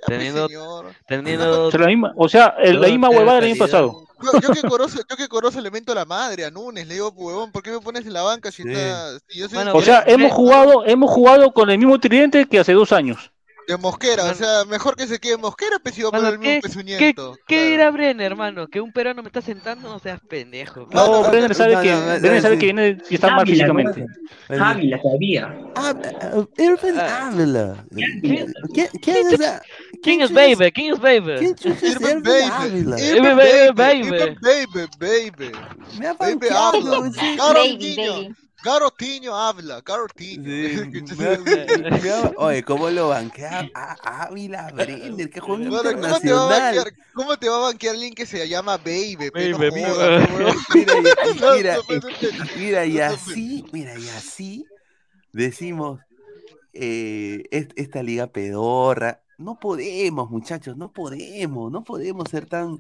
[0.05, 0.85] Pues, Teniendo- señor.
[1.07, 3.59] Teniendo O sea, la misma, o sea, el- la Todo misma tiene huevada del año
[3.59, 4.03] pasado.
[4.21, 5.27] Yo, yo que Corozo, yo que
[5.61, 8.23] le mento la madre a Nunes, le digo, huevón, ¿por qué me pones en la
[8.23, 8.69] banca si Sí.
[8.71, 12.47] está, si yo soy Bueno, O sea, hemos jugado, hemos jugado con el mismo tridente
[12.47, 13.31] que hace dos años.
[13.67, 14.23] De Mosquera?
[14.25, 16.61] O sea, mejor que se quede Mosquera, pues si va a poner el mismo ¿qué-
[16.61, 17.37] pezuñento.
[17.47, 17.69] ¿Qué claro.
[17.69, 18.67] dirá Brenner, hermano?
[18.67, 19.89] ¿Que un peruano me está sentando?
[19.89, 20.87] No seas pendejo.
[20.91, 22.59] No, No, no, Brenner sabe no, que, no, no, Brenner sabe sí.
[22.59, 24.05] que viene y está mal Ávila, físicamente.
[24.49, 25.57] Ávila todavía.
[25.75, 27.27] Ah, ah, Irving Ah.
[27.31, 27.85] Ávila.
[27.93, 29.61] ¿Quién- ¿Quién, quién es
[30.03, 30.71] ¿Quién es Baby?
[30.71, 31.35] ¿Quién es Baby?
[31.39, 32.99] ¿Quién chucha es Irving Baby, Ávila?
[33.01, 34.37] Irving Baby, Baby, baby.
[34.99, 38.63] Baby, ha Baby Baby, Tiño, baby.
[38.63, 40.43] Garo Tiño habla, Garo Tiño.
[40.43, 41.03] Sí,
[42.37, 45.29] Oye, ¿cómo lo banquea a Ávila Brenner?
[45.29, 46.49] Que juega Bueno, ¿cómo, te va a internacional.
[46.75, 49.31] banquear, ¿Cómo te va a banquear alguien que se llama Baby?
[49.51, 50.29] No Baby, jodas.
[50.73, 51.03] Mira, y,
[51.57, 51.77] mira,
[52.55, 54.65] y- mira, y así, mira, y así
[55.31, 55.99] decimos,
[56.73, 62.79] eh, es- esta liga pedorra, no podemos, muchachos, no podemos, no podemos ser tan...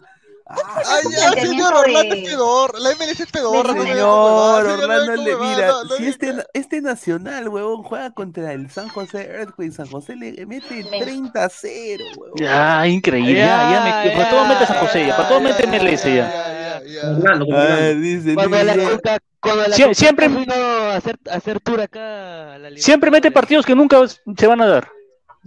[0.49, 5.35] Ah, Ay, ya, señor, Orlando de- es pedorra, la MLS es me Señor, Orlando, diga
[5.37, 10.15] cómo mira, si este, este nacional, huevón, juega contra el San José Earthquake, San José
[10.15, 11.01] le mete Ven.
[11.01, 12.39] 30 a 0, huevón.
[12.39, 13.35] Ya, increíble.
[13.35, 16.73] Ya, ya, me, para todo mete San José, ya, para todo mete MLS ya.
[19.93, 23.99] siempre- vino a hacer, a hacer tour acá a la Siempre mete partidos que nunca
[24.07, 24.96] se van a dar.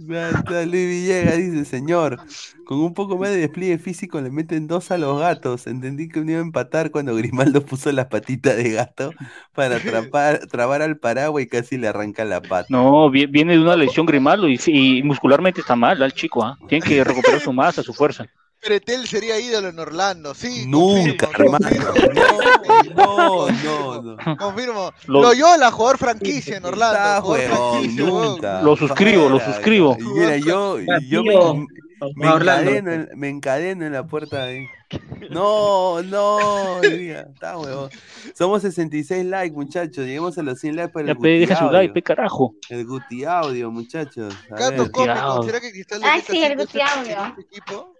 [0.07, 2.19] Luis Villegas dice, señor,
[2.65, 5.67] con un poco más de despliegue físico le meten dos a los gatos.
[5.67, 9.11] Entendí que uno iba a empatar cuando Grimaldo puso las patitas de gato
[9.53, 12.67] para atrapar, trabar al paraguas y casi le arranca la pata.
[12.69, 16.57] No, vi- viene de una lesión Grimaldo y, muscularmente está mal, el chico, ¿ah?
[16.67, 18.25] Tiene que recuperar su masa, su fuerza.
[18.61, 20.65] Pretel sería ídolo en Orlando, sí.
[20.67, 21.93] Nunca, confirmo, hermano.
[21.93, 24.37] confirmo, No, no, no.
[24.37, 24.91] Confirmo.
[25.07, 26.95] Lo- Loyola, jugador franquicia en Orlando.
[26.97, 28.61] Está, jugador franquicia, nunca.
[28.61, 29.97] Lo suscribo, lo suscribo.
[29.99, 31.65] y Mira, yo, yo me.
[32.15, 34.65] Me encadeno, en, me encadeno en la puerta ahí.
[35.29, 37.91] No, no, diría, está huevón.
[38.35, 40.05] Somos 66 likes, muchachos.
[40.07, 42.55] Lleguemos a los 100 likes para Ya el pe, deja su like, pe carajo.
[42.69, 44.33] El Guti Audio, muchachos.
[44.49, 44.91] A Gato ver.
[44.91, 47.17] cómico, ¿será que Cristal meta sí, el Guti Audio.
[47.37, 47.93] este equipo?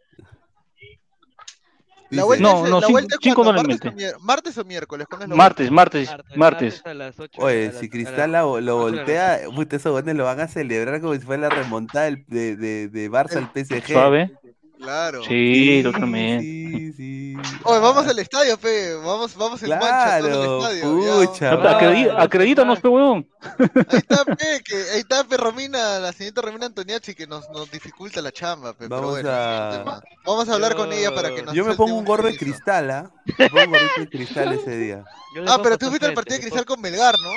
[2.11, 3.91] La vuelta No, es, no, la cinco- vuelta es cinco ¿Martes, o mete.
[3.95, 5.07] mier- ¿Martes o miércoles?
[5.07, 6.81] ¿Cuándo es la Martes, martes, Martes, martes.
[6.85, 10.99] a las 8 Oye, si Cristal la- lo voltea, puta, esos lo van a celebrar
[11.01, 13.93] como si fuera la remontada de, de, de Barça al PSG.
[13.93, 14.31] Suave.
[14.81, 15.23] Claro.
[15.23, 16.43] Sí, totalmente.
[16.43, 17.33] Sí, sí.
[17.63, 18.95] Oye, vamos al estadio, pe.
[18.95, 19.87] Vamos, vamos en mancha
[20.19, 21.27] Claro, al estadio.
[21.27, 21.51] pucha.
[21.53, 23.27] Acredi- acredítanos, pe huevón.
[23.41, 27.69] Ahí está, pe, que, ahí está, pe, Romina, la señorita Romina Antoniazzi, que nos, nos
[27.71, 28.87] dificulta la chamba, pe.
[28.87, 30.01] Vamos pero bueno, a-.
[30.25, 32.89] Vamos a hablar con ella para que nos Yo me pongo un gorro de cristal,
[32.91, 33.11] ¿ah?
[33.37, 35.03] Me pongo un gorrito de cristal ese día.
[35.47, 37.31] Ah, pero tú fuiste al partido de Cristal con Melgar, ¿no?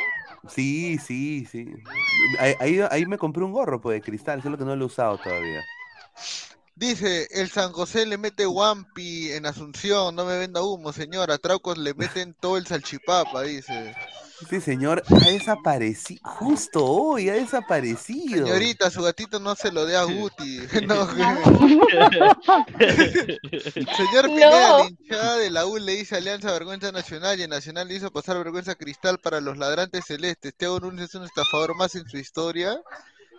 [0.50, 1.68] Sí, sí, sí.
[2.38, 4.86] Ahí, ahí, ahí me compré un gorro pues, de cristal, solo que no lo he
[4.86, 5.62] usado todavía.
[6.76, 11.30] Dice, el San José le mete Wampi en Asunción, no me venda humo, señor.
[11.30, 13.94] A Traucos le meten todo el salchipapa, dice.
[14.42, 18.44] Este señor ha desaparecido, justo hoy ha desaparecido.
[18.46, 20.58] Señorita, su gatito no se lo dé a Guti.
[20.86, 21.06] No,
[23.96, 24.78] Señor Pineda, No.
[24.78, 28.10] la hinchada de la U le dice Alianza Vergüenza Nacional y el Nacional le hizo
[28.10, 30.52] pasar vergüenza cristal para los ladrantes celestes.
[30.56, 32.80] Teo Núñez es un estafador más en su historia.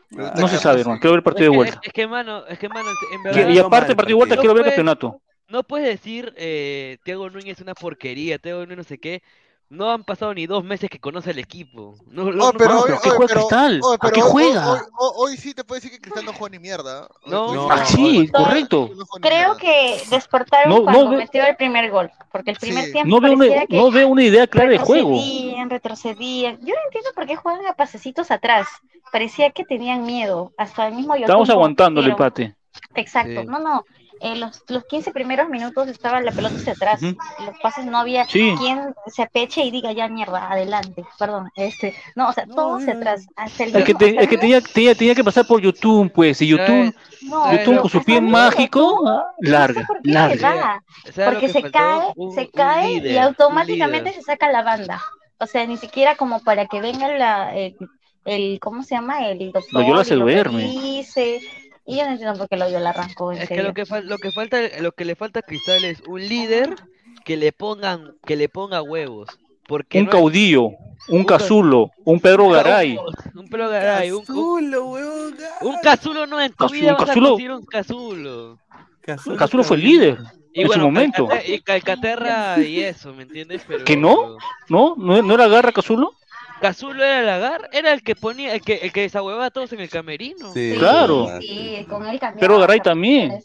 [0.10, 1.00] Pregunta No se sabe, hermano.
[1.00, 1.82] Quiero ver el partido de Es que- vuelta.
[1.84, 3.50] Es, que, mano, es que, mano, en Y, verdad.
[3.50, 5.22] y aparte, partido de vuelta, No quiero ver el campeonato.
[5.48, 9.22] No puedes decir, eh, Thiago Núñez es una porquería, Thiago Núñez no sé qué.
[9.68, 11.96] No han pasado ni dos meses que conoce el equipo.
[12.08, 13.80] No, no, Oh, no- pero Mano, hoy, pero ¿qué hoy- juega pero- Cristal?
[13.84, 14.86] hoy, ¿A pero qué hoy- juega?
[15.18, 17.08] Hoy, sí te puedo decir que Cristal no juega ni mierda.
[17.26, 17.54] No.
[17.54, 18.92] No, Ah, sí, correcto.
[18.96, 22.86] no Creo que despertaron No, no cuando ve- metió el primer gol, porque el primer
[22.86, 22.92] Sí.
[22.92, 25.10] tiempo No veo, una, que no veo una idea clara de juego.
[25.14, 26.58] retrocedían, retrocedían.
[26.60, 28.68] Yo no entiendo por qué juegan a pasecitos atrás.
[29.12, 32.56] Parecía que tenían miedo, hasta el mismo Estamos Yotun aguantando el empate.
[32.94, 33.48] Exacto, Sí.
[33.48, 33.84] no, no.
[34.22, 37.04] En los, los 15 primeros minutos estaba la pelota hacia atrás.
[37.04, 37.18] Ujú.
[37.46, 38.54] Los pases no había Sí.
[38.58, 41.04] quien se apeche y diga ya mierda, adelante.
[41.20, 43.26] Perdón, este, no, o sea, todo hacia atrás.
[43.36, 46.12] Hasta el Es que, te- hasta es que tenía, tenía, tenía que pasar por YouTube,
[46.14, 46.42] pues.
[46.42, 50.56] Y YouTube, YouTube no, con su pie mágico, no larga, por qué se larga.
[50.56, 51.78] va, ¿Sabes lo porque que se faltó?
[51.78, 55.02] cae, Un- se un cae y líder, automáticamente se saca la banda.
[55.40, 57.76] O sea, ni siquiera como para que venga la, el,
[58.24, 59.28] el- ¿cómo se llama?
[59.28, 59.82] El doctor.
[59.82, 60.62] Loyola y se lo duerme.
[60.62, 61.42] revise.
[61.86, 63.68] Y yo no entiendo por qué Loyola arrancó Es que enseguida.
[63.68, 66.76] lo que, fal- lo que falta, lo que le falta a Cristal es un líder
[67.24, 69.30] que le pongan, que le ponga huevos.
[69.68, 70.78] Porque Un no caudillo, un
[71.10, 72.98] Un ca- Cazulo, un Pedro Garay.
[73.36, 75.36] Un pelo garay, un, Cazulo, weón.
[75.62, 77.28] un casulo no en tu vida un vas Cazulo.
[77.28, 78.60] a conseguir un casulo.
[79.02, 80.18] Cazulo, Cazulo fue el líder
[80.54, 81.28] Y en su bueno, momento.
[81.28, 83.64] Calcate- y Calcaterra y eso, ¿me entiendes?
[83.68, 83.96] Pero, ¿Que?
[83.98, 84.38] ¿No?
[84.70, 86.14] ¿No, no era Garra Cazulo?
[86.62, 89.74] Cazulo era el agar, era el que ponía, el que, el que desahuevaba a todos
[89.74, 90.54] en el camerino.
[90.54, 91.28] Sí, Claro.
[91.40, 92.40] Sí, con él cambiaba.
[92.40, 93.44] Pedro Garay también.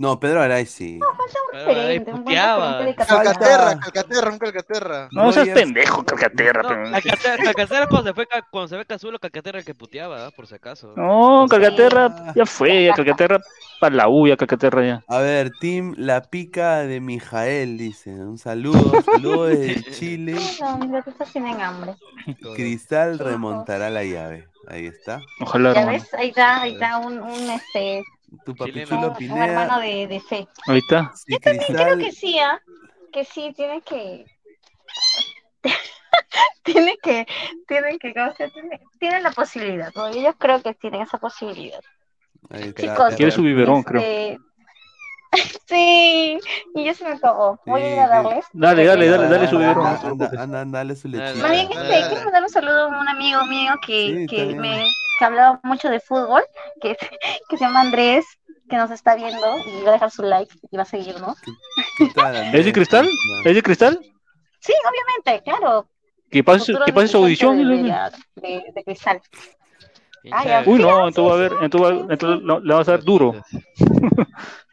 [0.00, 0.98] No, Pedro Garay sí.
[1.52, 2.72] Pero ahí Diferente, un buen puteaba.
[2.78, 3.06] referente de.
[3.06, 5.08] Calcaterra, Calcaterra, un Calcaterra.
[5.12, 6.62] No seas Rogers- pendejo, Calcaterra.
[6.62, 10.26] No, pero- Calcaterra, Calcaterra cuando se fue cuando se ve Cazulo, Calcaterra el que puteaba,
[10.26, 10.30] ¿ah?
[10.30, 10.94] por si acaso.
[10.96, 13.40] No, Calcaterra ya fue, ya Calcaterra
[13.78, 15.04] para la U, ya Calcaterra ya.
[15.06, 18.10] A ver, Team La Pica de Mijael, dice.
[18.10, 20.36] Un saludo, saludo desde Chile.
[20.62, 21.94] No, tienen hambre.
[22.54, 24.48] Cristal remontará la llave.
[24.68, 25.20] Ahí está.
[25.40, 25.98] Ojalá, Ya hermano.
[25.98, 28.02] ves, ahí está, ahí está un, un este,
[28.44, 29.78] Tu un hermano Pineda.
[29.80, 30.48] de, de fe.
[30.66, 31.12] Ahí está.
[31.14, 32.60] Si Creo Cristal, que sí, ¿ah?
[33.12, 34.24] que sí, tiene que,
[36.62, 37.26] tiene que,
[37.66, 38.52] tiene que, ¿cómo se llama?
[38.52, 40.08] tiene, tiene la posibilidad, ¿no?
[40.08, 41.80] ellos creo que tienen esa posibilidad.
[42.50, 42.82] ahí está.
[42.82, 44.00] Chicos, Quiere su biberón, creo.
[44.00, 44.38] Este,
[45.66, 46.38] sí,
[46.74, 47.60] y ya se me acabó.
[47.66, 48.44] Voy a ir a darles.
[48.52, 49.86] Dale, dale, dale, dale su biberón.
[49.86, 51.42] Anda, anda, dale su lechita.
[51.42, 54.84] Más bien, este, quiero mandar un saludo a un amigo mío que, Sí, que, me,
[55.20, 56.42] que hablaba mucho de fútbol,
[56.80, 56.96] que,
[57.48, 58.24] que se llama Andrés,
[58.68, 61.36] que nos está viendo y va a dejar su like y va a seguirnos.
[61.98, 63.06] ¿Qué tal, ¿Es de cristal?
[63.44, 64.00] ¿Es de cristal?
[64.60, 65.86] Sí, obviamente, claro.
[66.30, 67.58] Que pase, que pase su audición.
[67.58, 69.20] de, cristal.
[70.32, 70.62] Ah.
[70.64, 73.34] Uy, no, entonces va a ver, entonces, entonces le vas a dar duro.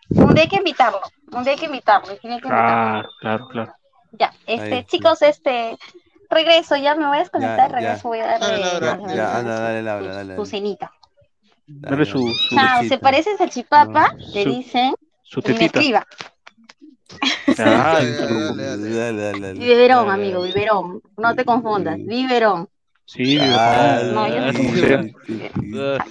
[0.10, 3.10] Un día hay que invitarlo, un día hay que invitarlo, y tiene que invitarlo.
[3.10, 3.74] Claro, claro, claro.
[4.14, 5.78] Ya, este, Ahí, chicos, este,
[6.30, 9.00] regreso, ya me voy a desconectar, Ya, regreso, voy a Dale, darle Laura.
[9.08, 10.50] Ya, ya, anda, dale, Laura, su- dale, su dale.
[10.50, 10.92] cenita.
[11.68, 16.06] Dale su, su, Chao, se parece a Salchipapa, le Su- dicen, su y me escriba.
[17.48, 18.90] Ay, Dale, pero- dale, dale.
[18.90, 19.60] Dale, dale, dale.
[19.60, 21.02] Biberón, amigo, biberón.
[21.18, 22.70] No te confundas, biberón.
[23.06, 24.16] Sí, Ah, biberón.
[24.16, 25.98] No, yo Ah.
[26.00, 26.06] Ah,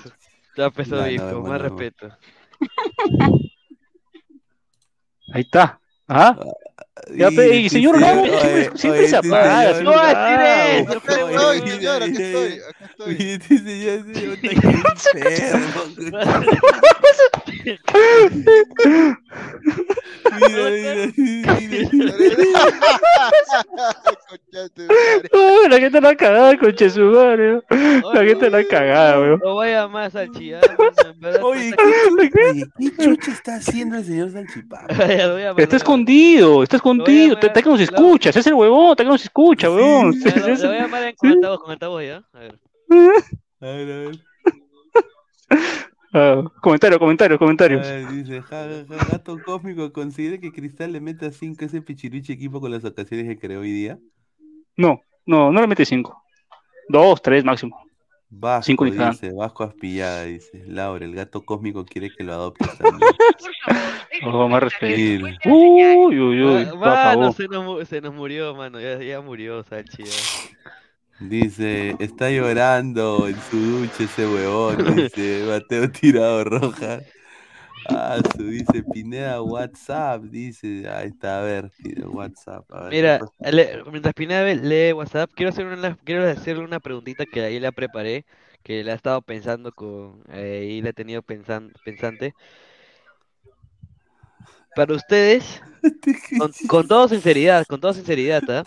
[0.56, 1.68] Está No, no, hijo, bueno, más no.
[1.68, 2.08] respeto.
[5.32, 5.78] Ahí está.
[6.08, 6.36] ¿Ah?
[7.14, 7.96] Ya, y señor
[8.74, 9.80] siempre, se apaga.
[9.82, 12.60] No, no, señor, aquí estoy,
[13.06, 13.76] aquí estoy.
[20.38, 21.56] Señor, señor,
[24.44, 26.00] está que enfermo.
[26.00, 27.60] la ha cagado, conche su madre.
[28.14, 29.40] La gente la ha cagado, weón.
[29.44, 30.62] No vaya más al chillar,
[31.42, 31.82] Oye, está-
[32.32, 34.86] ¿qué, oye, ¿qué chucha está haciendo el señor Salchipapa?
[34.94, 37.38] A Está escondido, está escondido.
[37.40, 40.12] Está que nos escucha, ese es el huevón, está que nos escucha, weón.
[40.12, 42.22] Le voy a- a llamar en- con altavoz, con altavoz, ¿ya?
[42.32, 42.58] A ver.
[43.60, 44.20] A ver, a ver.
[46.12, 47.86] Ah, comentario, comentario, comentarios.
[48.10, 48.66] Dice, ja,
[49.10, 53.38] gato cósmico, ¿considera que Cristal le meta 5 ese pichiruchi equipo con las ocasiones que
[53.38, 53.98] creó hoy día?
[54.76, 56.22] No, no, no le mete cinco.
[56.88, 57.86] Dos, tres máximo.
[58.28, 63.10] Vasco, Cinco dice, Vasco Aspillada, dice, Laura, el gato cósmico quiere que lo adoptes también.
[64.24, 65.26] Oh, más respeto.
[65.44, 66.64] Uy, uy, uy.
[66.64, 67.34] Mano, favor.
[67.34, 68.80] se nos, se nos murió, mano.
[68.80, 70.04] Ya, ya murió, Salchi.
[70.04, 70.10] ya.
[71.20, 77.00] Dice, está llorando en su ducha ese huevón, dice, Mateo tirado roja.
[77.88, 81.70] Ah, su, dice, Pineda WhatsApp, dice, ahí está, a ver,
[82.06, 82.92] WhatsApp, a ver.
[82.94, 83.20] ¿qué Mira,
[83.52, 87.60] le- mientras Pineda ve- lee WhatsApp, quiero hacer una, quiero hacerle una preguntita que ahí
[87.60, 88.24] la preparé,
[88.62, 92.34] que la he estado pensando con, eh, y la he tenido pensan, pensante.
[94.74, 95.62] Para ustedes,
[96.38, 98.64] con, con toda sinceridad, con toda sinceridad, ¿ah?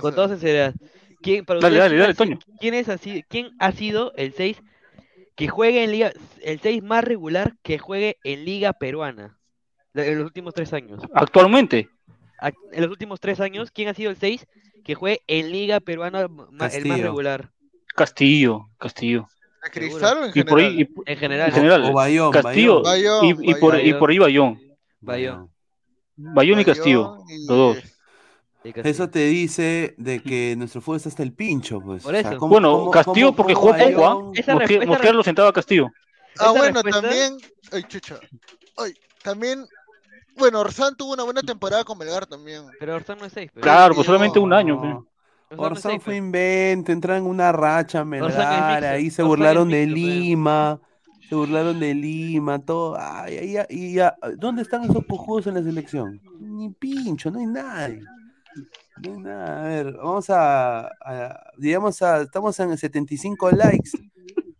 [0.00, 0.74] Con toda sinceridad.
[1.20, 2.38] ¿Quién, para Dale, ustedes, dale, quién dale, Toño.
[2.58, 4.62] ¿Quién es así, quién ha sido el 6
[5.34, 6.12] que juegue en liga,
[6.42, 9.38] el 6 más regular que juegue en liga peruana?
[9.94, 11.02] de- En los últimos tres años.
[11.14, 11.88] Actualmente,
[12.40, 14.46] Ac- En los últimos tres años, ¿quién ha sido el 6
[14.84, 17.50] que juegue en liga peruana el más regular?
[17.94, 19.28] Castillo, Castillo.
[19.62, 20.88] ¿A Cristal o en Y por ahí, general?
[21.06, 24.18] y- En general, en general, O Bayón, Castillo Bayón, y, y por, y por ahí
[24.18, 24.60] Bayón.
[25.00, 25.50] Bayón.
[26.16, 27.91] Bayón y Castillo, Bayón y- los dos.
[28.64, 32.02] Eso te dice de que nuestro fútbol está hasta el pincho, pues.
[32.02, 32.38] Por O sea, eso.
[32.38, 34.54] ¿cómo- Bueno, cómo- Castillo cómo- porque jugó poco, ¿ah?
[34.86, 35.88] Mosquera lo sentaba a Castillo.
[36.38, 37.36] Ah, bueno, respuesta- también.
[37.72, 38.18] Ay, chucha.
[38.76, 39.64] Ay, también.
[40.36, 42.62] Bueno, Orsán tuvo una buena temporada con Melgar también.
[42.80, 43.62] Pero Orsán no es 6, pero.
[43.62, 44.80] Claro, pues solamente un año.
[44.80, 44.88] pe.
[44.88, 45.06] No.
[45.58, 46.16] Orsán no seis, fue pe.
[46.18, 49.94] invento, entraron en una racha, Melgar, ahí se Orsán burlaron de mixto.
[50.08, 50.80] Lima,
[51.28, 55.54] se burlaron de Lima, todo, ay, ay, ay, y ya, ¿dónde están esos cojudos en
[55.54, 56.18] la selección?
[56.40, 58.00] Ni pincho, no hay nadie.
[59.02, 63.90] No hay nada, a ver, vamos a, a- digamos, a, estamos en 75 likes,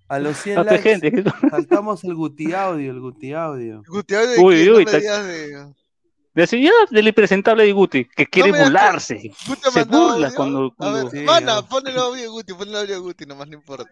[0.09, 1.25] a los 100 No, likes, gente.
[1.51, 3.83] saltamos el Guti Audio, el Guti Audio.
[3.89, 4.03] Uy,
[4.57, 4.73] ¿quién?
[4.73, 5.73] No uy, ta- digas de-
[6.35, 9.15] De del impresentable de Guti, que quiere que- burlarse.
[9.47, 10.37] Guti Se burla audio.
[10.37, 13.01] cuando- A ver, cuando- Sí, mana, ponle el audio de Guti, ponle el audio de
[13.01, 13.85] Guti, nomás no importa.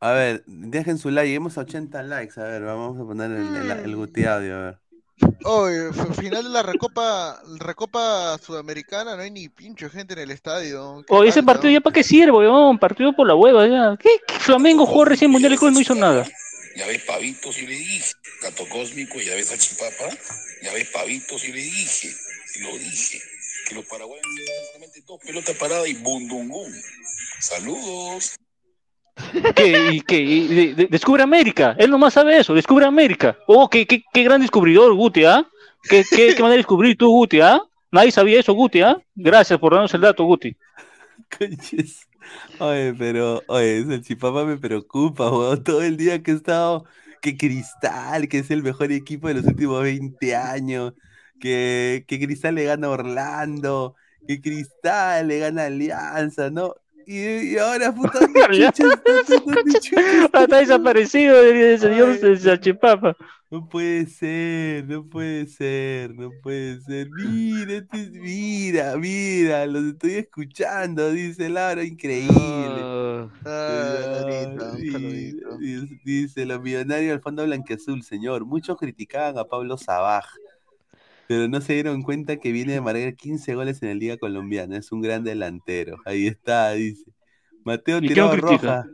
[0.00, 3.56] A ver, dejen su like, lleguemos a 80 likes, a ver, vamos a poner el,
[3.56, 4.78] el, el Guti Audio, a ver.
[5.20, 11.04] F- final de la Recopa, Recopa Sudamericana, no hay ni pincho gente en el estadio.
[11.08, 13.96] O ese partido ya para qué sirve, weón, partido por la hueva, ya.
[13.98, 14.10] ¿Qué?
[14.26, 16.26] ¿Qué Flamengo jugó recién Mundial Clubes no hizo nada.
[16.76, 18.12] Ya ves pavitos y le dije,
[18.42, 20.08] gato cósmico, ya ves a Chipapa,
[20.62, 22.14] ya ves pavitos y le dije,
[22.54, 23.20] y lo dije,
[23.68, 26.72] que los paraguayos tienen solamente dos pelotas paradas y bundungún.
[27.40, 28.36] Saludos.
[29.54, 29.90] ¿Qué?
[29.90, 30.20] ¿Y qué?
[30.20, 33.38] ¿Y de- de- descubre América, él nomás sabe eso, descubre América.
[33.46, 35.46] Oh, qué, qué, qué gran descubridor, Guti, ¿ah?
[35.88, 37.60] ¿Qué, qué, qué manera de descubrir tú, Guti, ah?
[37.90, 38.96] Nadie sabía eso, Guti, ¿ah?
[39.14, 40.56] Gracias por darnos el dato, Guti.
[42.58, 45.26] Oye, pero, oye, el chipapa me preocupa.
[45.64, 46.84] Todo el día que he estado,
[47.20, 50.94] que Cristal, que es el mejor equipo de los últimos 20 años,
[51.38, 53.94] que, que Cristal le gana Orlando,
[54.26, 56.74] que Cristal le gana Alianza, ¿no?
[57.10, 58.82] Y, y ahora, puta, ¿dónde Alianza.
[58.82, 59.34] chucha está?
[59.46, 60.42] ¿Dónde chucha está?
[60.44, 62.38] Está desaparecido el señor.
[62.38, 63.16] Salchipapa.
[63.50, 67.08] No puede ser, no puede ser, no puede ser.
[67.10, 72.34] Mira, este es- mira, mira, los estoy escuchando, dice Laura, increíble.
[73.46, 74.18] Ah,
[74.76, 75.56] Dice, saludito.
[75.56, 78.44] dice, dice, los millonarios del fondo blanqueazul, señor.
[78.44, 80.26] Muchos criticaban a Pablo Sabaj,
[81.28, 84.78] pero no se dieron cuenta que viene de marcar 15 goles en la Liga Colombiana.
[84.78, 85.98] Es un gran delantero.
[86.06, 87.04] Ahí está, dice.
[87.64, 88.36] Mateo ¿Y quién Tirado?
[88.36, 88.86] Roja.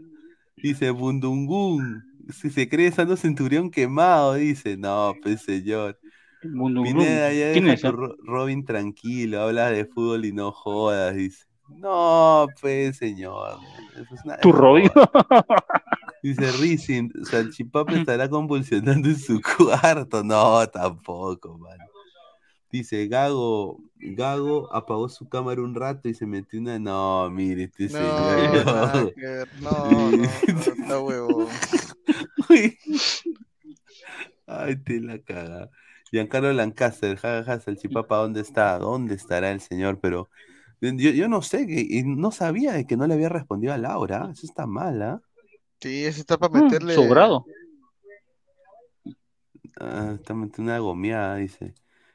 [0.56, 2.02] Dice, Bundungún.
[2.32, 4.76] Si se cree Sando Centurión quemado, dice.
[4.76, 5.98] No, pues señor.
[6.42, 7.80] Pineda, ya ¿Quién es?
[7.82, 11.44] Robin tranquilo, habla de fútbol y no jodas, dice.
[11.70, 13.56] No, pues señor.
[13.94, 14.90] eso es una- ¿Tu Robin?
[16.22, 20.22] Dice Rizin, Salchipapa estará convulsionando en su cuarto.
[20.24, 21.84] No, tampoco, mano.
[22.74, 26.76] Dice, Gago, Gago apagó su cámara un rato y se metió una.
[26.80, 28.66] No, mire, este No, señor.
[28.66, 29.12] nada
[29.60, 30.10] no.
[30.10, 30.10] no,
[30.88, 31.48] no, huevo.
[34.48, 35.70] Ay, te la caga.
[36.10, 38.76] Giancarlo Lancaster, jajaja, Salchipapa, ¿dónde está?
[38.80, 40.00] ¿Dónde estará el señor?
[40.00, 40.28] Pero
[40.80, 43.78] yo, yo no sé, que, y no sabía de que no le había respondido a
[43.78, 44.30] Laura.
[44.32, 45.20] Eso está mal, ¿ah?
[45.80, 46.94] Sí, ese está para Mm, meterle.
[46.96, 47.46] Sobrado.
[49.78, 51.72] Ah, está metiendo una gomeada, dice.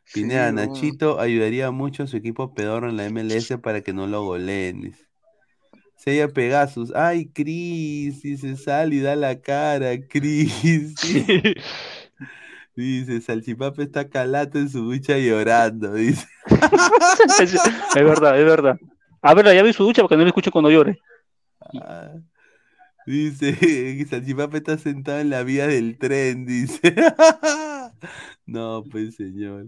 [0.10, 0.56] Sí, Pineda, huevón.
[0.56, 4.96] Nachito ayudaría mucho a su equipo pedorro en la MLS para que no lo goleen.
[5.96, 6.92] Sella Pegasus.
[6.96, 10.96] Ay, Cris, dice, sal y da la cara, Cris.
[12.76, 16.26] Dice, Salchipapa está calato en su ducha llorando, dice.
[17.42, 18.80] es, es verdad, es verdad.
[19.22, 20.98] A ver, ya vi su ducha para que no le escuche cuando llore.
[21.60, 22.14] Ah,
[23.06, 26.96] Dice, Salchipapa está sentado en la vía del tren, dice.
[28.46, 29.68] No, pues señor.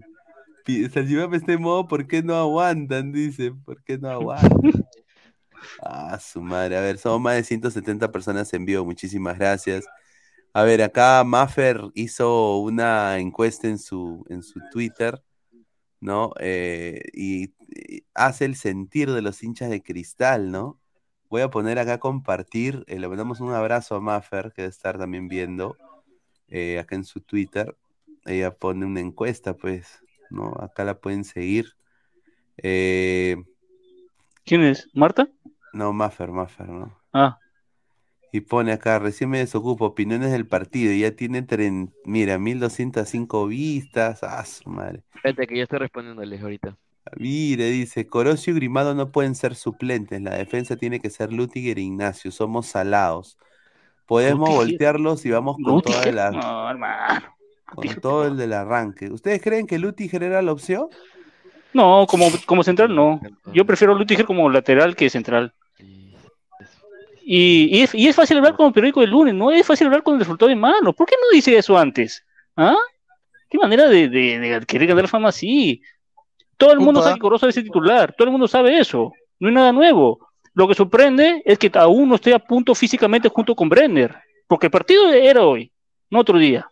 [0.92, 3.12] Salchipapa está en modo, ¿por qué no aguantan?
[3.12, 4.60] Dice, ¿por qué no aguantan?
[5.80, 6.76] Ah, su madre.
[6.76, 8.84] A ver, somos más de 170 personas en vivo.
[8.84, 9.84] Muchísimas gracias.
[10.52, 15.22] A ver, acá Maffer hizo una encuesta en su, en su Twitter,
[16.00, 16.32] ¿no?
[16.40, 20.80] Eh, y, y hace el sentir de los hinchas de cristal, ¿no?
[21.30, 22.84] Voy a poner acá compartir.
[22.88, 25.76] eh, le mandamos un abrazo a Maffer, que debe estar también viendo
[26.48, 27.76] eh, acá en su Twitter.
[28.26, 30.01] Ella pone una encuesta, pues,
[30.32, 30.54] ¿no?
[30.60, 31.74] Acá la pueden seguir.
[32.56, 33.36] Eh,
[34.44, 34.88] ¿Quién es?
[34.94, 35.28] ¿Marta?
[35.72, 36.98] no, Maffer, Maffer, ¿no?
[37.12, 37.38] Ah,
[38.32, 40.92] Y pone acá, recién me desocupo, opiniones del partido.
[40.92, 44.22] y Ya tiene, tren, mira, 1205 vistas.
[44.22, 45.02] Ah, su madre.
[45.14, 46.76] Espérate que yo estoy respondiéndoles ahorita.
[47.16, 50.20] Mire, dice, Corosio y Grimado no pueden ser suplentes.
[50.22, 52.30] La defensa tiene que ser Lutiger e Ignacio.
[52.30, 53.38] Somos salados.
[54.06, 57.36] Podemos Lutiger- voltearlos y vamos con toda Lutiger, la, no, hermano.
[57.74, 59.10] Con todo el del arranque.
[59.10, 60.88] ¿Ustedes creen que Lutiger era la opción?
[61.72, 63.20] No, como, como central no.
[63.52, 65.54] Yo prefiero a Lutiger como lateral que central.
[67.24, 69.50] Y, y es, y es fácil hablar con el periódico del lunes, ¿no?
[69.50, 70.92] Es fácil hablar con el resultado de mano.
[70.92, 72.24] ¿Por qué no dice eso antes?
[72.56, 72.76] ¿Ah?
[73.48, 75.80] ¿Qué manera de, de, de querer ganar fama así?
[76.56, 77.08] Todo el mundo Upa.
[77.08, 79.12] sabe que Corozo es el titular, todo el mundo sabe eso.
[79.38, 80.28] No hay nada nuevo.
[80.54, 84.14] Lo que sorprende es que aún no esté a punto físicamente junto con Brenner.
[84.46, 85.72] Porque el partido era hoy,
[86.10, 86.68] no otro día.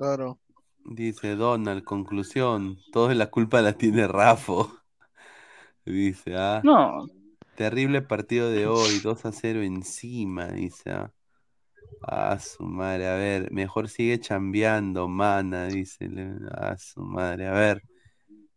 [0.00, 0.38] Claro.
[0.86, 4.72] Dice Donald, conclusión, toda la culpa la tiene Rafo.
[5.84, 7.06] Dice, ah, No,
[7.54, 11.12] terrible partido de hoy, 2 a 0 encima, dice, ah.
[12.00, 16.08] Ah, su madre, a ver, mejor sigue chambeando, mana, dice,
[16.50, 17.82] ah, su madre, a ver,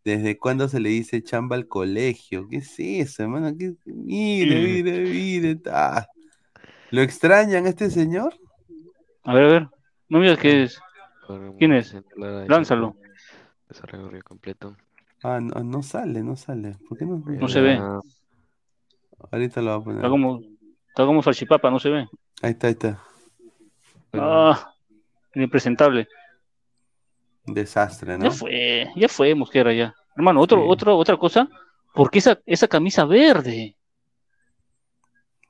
[0.06, 2.48] ¿desde cuándo se le dice chamba al colegio?
[2.48, 3.54] ¿Qué es eso, hermano?
[3.58, 6.08] ¿Qué- Mire, mire, mire, ah.
[6.92, 8.34] ¿Lo extrañan a este señor?
[9.26, 9.68] a ver, a ver.
[10.08, 10.80] No miras que es.
[11.58, 11.96] ¿Quién es?
[12.16, 12.96] Lánzalo.
[13.68, 14.76] Desarrollo completo.
[15.24, 16.76] Ah, no, no sale, no sale.
[16.88, 17.24] ¿Por qué no?
[17.26, 17.80] No se ve.
[19.32, 19.98] Ahorita lo voy a poner.
[20.00, 20.42] Está como,
[20.90, 22.08] está como salchipapa, no se ve.
[22.42, 23.02] Ahí está, ahí está.
[24.14, 24.74] Ah,
[25.34, 26.08] impresentable.
[27.46, 28.26] Desastre, ¿no?
[28.26, 29.94] Ya fue, ya fue Mosquera ya.
[30.16, 31.50] Hermano, otro, otro, otra cosa,
[31.94, 33.76] ¿por qué esa, esa camisa verde?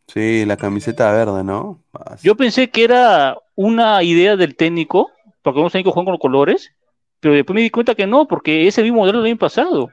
[0.08, 1.84] Sí, la camiseta verde, ¿no?
[1.94, 5.12] Ah, Yo pensé que era una idea del técnico,
[5.44, 6.72] porque unos técnicos juegan con los colores,
[7.20, 9.90] pero después me di cuenta que no, porque ese mismo modelo del año pasado.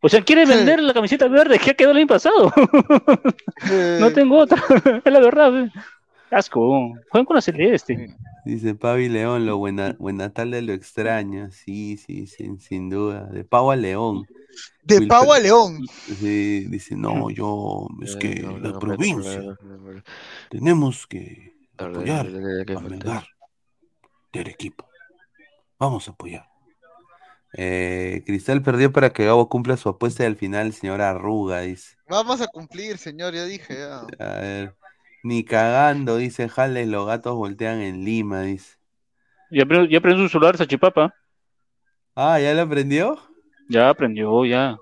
[0.00, 2.52] O sea, quiere vender la camiseta verde que ha quedado el año pasado.
[4.00, 4.62] no tengo otra,
[5.04, 5.52] es la verdad.
[5.52, 5.70] ve.
[6.30, 8.14] Asco, juegan con la celeste.
[8.44, 11.50] Dice Pavi León, lo buena, buena tarde lo extraña.
[11.50, 13.24] Sí, sí, sin, sin duda.
[13.24, 14.26] De Pau a León.
[14.82, 15.86] De Wilfred- Pau a León.
[15.88, 19.42] Sí, dice, no, yo, es que la provincia,
[20.50, 23.24] tenemos que apoyar a Melgar
[24.32, 24.86] de Arequipa.
[25.78, 26.46] Vamos a apoyar.
[27.54, 31.96] Eh, Cristal perdió para que Gabo cumpla su apuesta y al final, señor Arruga, dice.
[32.08, 33.74] Vamos a cumplir, señor, ya dije.
[33.74, 34.00] Ya.
[34.18, 34.76] A ver,
[35.22, 38.76] ni cagando, dice Jales, los gatos voltean en Lima, dice.
[39.50, 41.14] Ya, aprendió- ya aprendió su celular salchipapa.
[42.14, 43.18] Ah, ¿ya lo aprendió?
[43.70, 44.76] Ya aprendió, ya.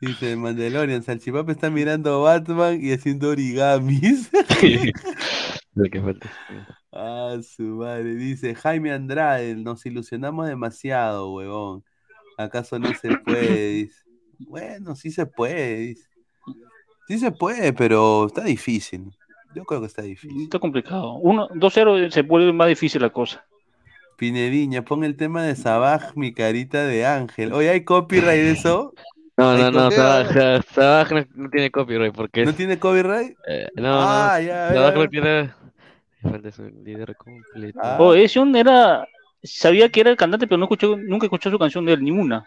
[0.00, 4.30] Dice Mandalorian, Salchipapa está mirando Batman y haciendo origamis.
[5.74, 6.28] Lo que falta.
[6.92, 8.14] Ah, su madre.
[8.14, 11.84] Dice Jaime Andrade, nos ilusionamos demasiado, huevón.
[12.38, 13.68] ¿Acaso no se puede?
[13.74, 14.02] Dice.
[14.38, 16.08] Bueno, sí se puede, dice.
[17.06, 19.12] Sí se puede, pero está difícil.
[19.54, 20.42] Yo creo que está difícil.
[20.44, 21.14] Está complicado.
[21.16, 23.44] Uno, 2-0 se vuelve más difícil la cosa.
[24.16, 27.52] Pinediña, pon el tema de Sabaj, mi carita de ángel.
[27.52, 28.92] Oye, ¿hay copyright de eso?
[29.38, 29.90] No, no, no.
[29.90, 33.34] Sabaj, Sabaj no, no tiene copyright porque ¿No tiene copyright?
[33.48, 34.98] eh, no, Ah, no, ya, Sabaj ya.
[34.98, 35.50] no tiene.
[36.22, 37.78] Me falta su líder completo.
[37.82, 37.96] Ah.
[38.00, 39.06] Oh, ese un era.
[39.42, 42.10] Sabía que era el cantante, pero no escuché, nunca escuché su canción de él, ni
[42.12, 42.44] una.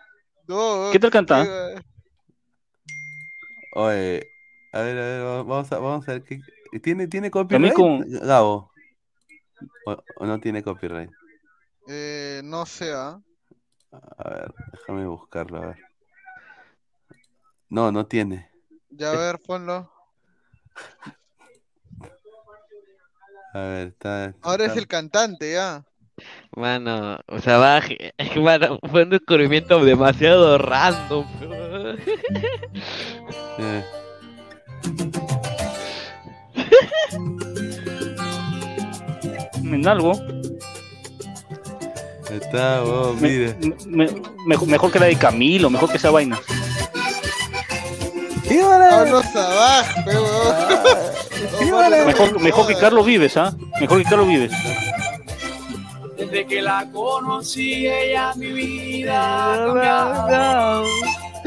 [0.47, 1.43] No, ¿Qué tal canta?
[1.43, 1.81] eh,
[3.71, 4.27] Oye,
[4.71, 6.41] a ver, a ver, vamos a, vamos a ver qué.
[6.81, 7.73] ¿Tiene, tiene copyright?
[7.73, 8.71] con- Gabo.
[9.85, 11.09] O, o no tiene copyright?
[11.87, 13.19] eh, no sé, ¿ah?
[13.91, 15.77] A ver, déjame buscarlo, a ver.
[17.69, 18.49] No, no tiene.
[18.89, 19.89] Ya a ver, ponlo.
[23.55, 24.33] A ver, está.
[24.41, 25.85] Ahora es el cantante, ya.
[26.57, 31.25] Mano, o sea, que, mano, fue un descubrimiento demasiado random.
[33.59, 33.83] eh,
[39.63, 40.13] En algo.
[42.29, 42.81] Ahí está,
[43.19, 43.55] Me- mira.
[44.45, 46.39] me- mejor, que la de Camilo, mejor que esa vaina.
[48.49, 51.14] Vámonos abajo, pe, weón.
[52.05, 53.55] Mejor, mejor que Carlos Vives, ¿ah?
[53.79, 54.51] Mejor que Carlos Vives.
[56.17, 60.85] Desde que la conocí, ella mi vida ha cambiado.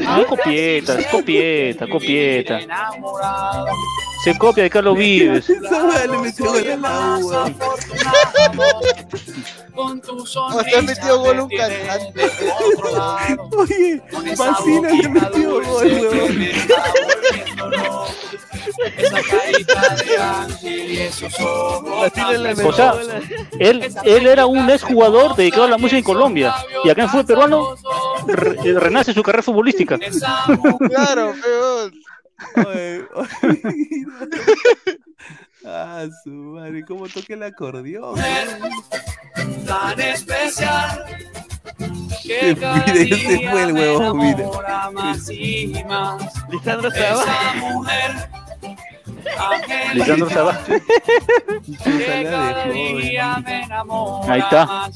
[0.05, 2.59] Ah, copieta, es copieta, copieta.
[4.23, 5.49] Se copia de Carlos Vives.
[5.49, 7.55] Le metió gol a la U, weón.
[9.75, 12.31] Con tu sonrisa te has metido gol un cantante.
[13.57, 14.01] Oye,
[14.37, 15.89] Vacina le metió gol,
[18.97, 22.93] Esa carita de ángel y esos ojos tan O sea,
[23.59, 26.55] él, él era un exjugador dedicado a la música en Colombia.
[26.83, 27.75] Y acá en fútbol peruano
[28.27, 29.97] re- renace su carrera futbolística.
[30.89, 31.93] Claro, pe, weón.
[32.67, 33.61] Oye, oye.
[35.65, 38.15] Ah, su madre, cómo toca el acordeón.
[39.67, 41.03] tan especial
[42.23, 44.45] Que mira, ya se fue el huevón, mira.
[44.93, 45.29] más
[45.85, 46.49] más.
[46.49, 48.29] Lisandro Esa mujer,
[49.93, 50.29] Lisandro
[53.45, 54.89] enamora Ahí está.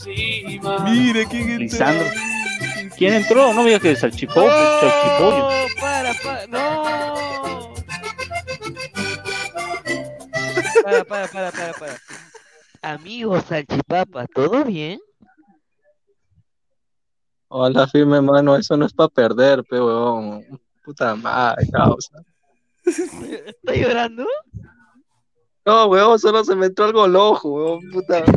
[0.84, 1.58] Mira quién entró.
[1.60, 2.08] Lisandro.
[2.98, 3.54] ¿Quién entró?
[3.54, 4.50] No me digas que es Salchipollo.
[4.80, 5.50] Salchipollo.
[5.50, 7.74] No, para, para, no.
[10.84, 11.98] Para, para, para, para, para.
[12.82, 15.00] Amigo Salchipapa, ¿todo bien?
[17.48, 20.44] Hola, firme, mano, eso no es para perder, pe, weón.
[20.84, 22.24] Puta madre, causa.
[22.86, 24.26] ¿Estás llorando?
[25.66, 28.24] No, weón, solo se me entró algo al ojo, weón, puta.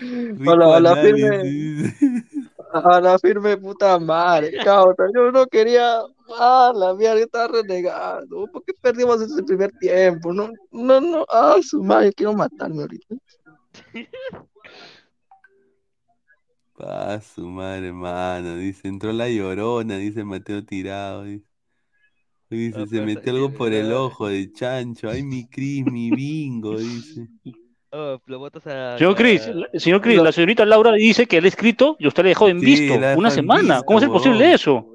[0.00, 1.02] Rico Hola, hola, análisis.
[1.02, 2.24] firme.
[2.72, 5.04] A la firme, puta madre, causa.
[5.14, 6.00] Yo no quería.
[6.38, 8.46] Ah, la mierda, yo estaba renegando.
[8.52, 10.32] ¿Por qué perdimos ese primer tiempo?
[10.32, 11.24] No, no, no.
[11.30, 13.14] Ah, su madre, quiero matarme ahorita.
[16.76, 18.56] Pa, su madre, mano.
[18.56, 21.24] Dice, entró la llorona, dice Mateo Tirado.
[21.24, 21.47] Dice,
[22.50, 24.00] Dice, Ah, se pero metió algo por el ah.
[24.02, 25.10] ojo de chancho.
[25.10, 27.26] Ay, mi Cris, mi bingo, dice.
[27.90, 28.98] Oh, lo botas a.
[28.98, 32.46] Señor Cris, señor Cris, la señorita Laura dice que el escrito y usted le dejó
[32.48, 33.76] en Sí, visto una semana.
[33.76, 34.86] visto, ¿Cómo es posible eso?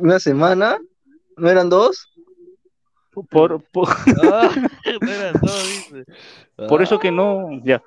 [0.00, 0.78] Una semana.
[1.36, 2.12] ¿No eran dos?
[3.30, 3.88] Por, por,
[4.24, 4.50] Ah,
[5.00, 6.04] no eran dos, dice.
[6.68, 7.50] por eso que no.
[7.62, 7.80] Ya.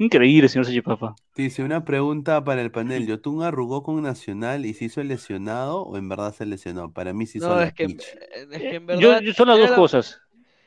[0.00, 1.16] Increíble, señor Salchipapa.
[1.34, 3.06] Dice, una pregunta para el panel.
[3.06, 6.92] ¿Yotun arrugó con Nacional y se hizo lesionado o en verdad se lesionó?
[6.92, 8.04] Para mí sí No, son es las que, pitch.
[8.52, 9.20] es que en Yo, verdad.
[9.22, 10.20] yo son las dos la- cosas.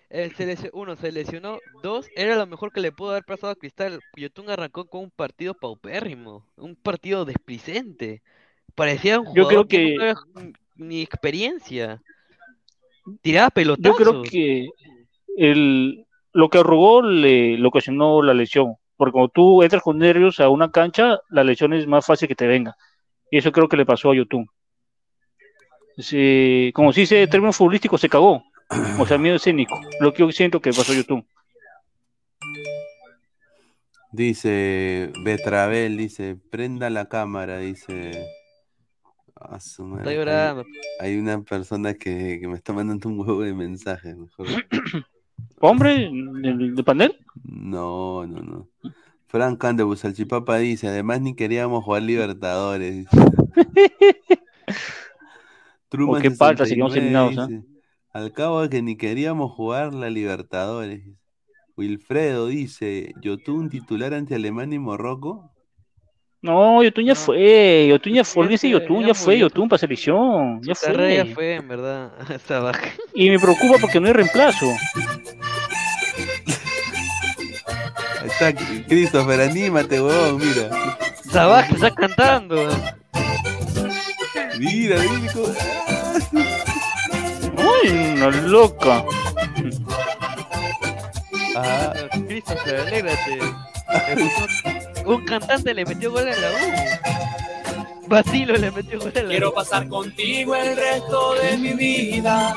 [0.09, 1.59] el se lesio- uno, se lesionó.
[1.81, 4.01] Dos, era lo mejor que le pudo haber pasado a Cristal.
[4.17, 6.45] Yotun arrancó con un partido paupérrimo.
[6.57, 8.21] Un partido desplicente.
[8.75, 12.01] Parecía un Yo creo jugador que que- no tenía ni experiencia.
[13.21, 13.97] Tiraba Yo pelotazos.
[13.97, 14.67] creo que
[15.37, 18.75] el, lo que arrugó le, le ocasionó la lesión.
[19.01, 22.35] Porque cuando tú entras con nervios a una cancha, la lesión es más fácil que
[22.35, 22.75] te venga.
[23.31, 24.45] Y eso creo que le pasó a Yotun.
[25.97, 28.43] Se- como si dice término futbolístico, se cagó.
[28.99, 29.73] O sea, miedo escénico.
[30.01, 31.25] Lo que yo siento que pasó a Yotun.
[34.11, 38.11] Dice Betravel, dice, prenda la cámara, dice.
[39.35, 40.65] A su madre, Está hay- llorando.
[40.99, 44.15] Hay, una persona que, que me está mandando un huevo de mensajes.
[44.15, 44.45] Mejor.
[45.59, 47.17] ¿Hombre de, de panel?
[47.43, 48.69] No, no, no.
[49.27, 53.07] Frank Candebus, Salchipapa dice, además ni queríamos jugar Libertadores.
[55.89, 57.47] Truman Oh, qué falta, seguimos 69 eliminados, ¿ah?
[57.47, 57.65] dice,
[58.11, 61.05] Al cabo de que ni queríamos jugar la Libertadores.
[61.05, 61.17] dice.
[61.77, 65.50] Wilfredo dice, Yotun titular ante Alemania y Morroco.
[66.41, 67.87] No, Yotun ya fue.
[67.89, 68.43] Yotun ya fue.
[68.43, 69.33] Olvídese de fue, Yotun, ya ya fue.
[69.35, 69.47] murió.
[69.47, 70.61] Yotun para selección.
[70.63, 71.29] Ya Su carrera fue.
[71.29, 72.11] ya fue, en verdad.
[72.35, 72.81] Esa baja.
[73.13, 74.65] Y me preocupa porque no hay reemplazo.
[78.21, 78.53] Ahí está,
[78.87, 80.69] Christopher, anímate, huevón, mira.
[81.31, 82.69] Sabaj está cantando.
[84.57, 85.33] Mira, mira
[87.83, 89.03] Uy, una loca.
[91.55, 91.93] Ah,
[92.27, 93.39] Christopher, alégrate.
[95.05, 96.91] Un cantante le metió gol a la U.
[98.07, 102.55] Basilo le metió gol a la Quiero pasar contigo el resto de mi vida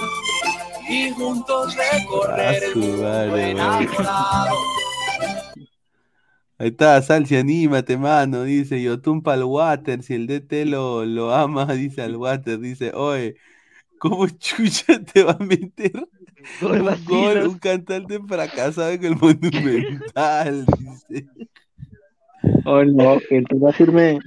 [0.88, 4.56] y juntos recorrer el su mundo enamorado.
[6.58, 8.44] Ahí está, Salsi, anímate, mano.
[8.44, 10.02] Dice Yotun pa'l water.
[10.02, 12.58] Si el DT lo, lo ama, dice al water.
[12.60, 13.36] Dice, oye,
[13.98, 15.92] ¿cómo chucha te va a meter
[16.60, 17.04] Gol un Basilo.
[17.04, 20.66] gol, un cantante fracasado en el Monumental?
[20.78, 21.28] Dice.
[22.64, 24.18] Ay, no, gente, va a firme.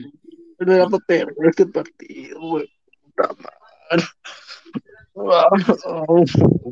[0.60, 2.70] No era para perder este partido, güey.
[3.04, 4.06] Puta madre.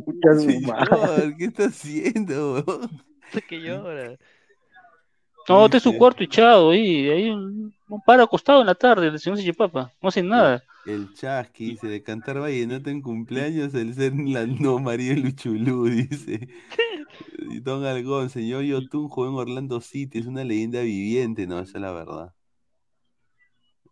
[0.04, 1.16] Pucha su madre.
[1.16, 2.90] Señor, ¿qué está haciendo, weón?
[3.48, 4.18] que llora.
[5.48, 9.10] No, está en su cuarto echado ahí, ahí un, un par acostado en la tarde,
[9.10, 10.64] el señor Papa, no hace nada.
[10.86, 16.48] El Chasqui dice, de cantar vallenato en cumpleaños, el ser la no María Luchulú, dice.
[17.50, 21.78] Y Don Algón, señor Yotun jugó en Orlando City, es una leyenda viviente, no, esa
[21.78, 22.34] es la verdad.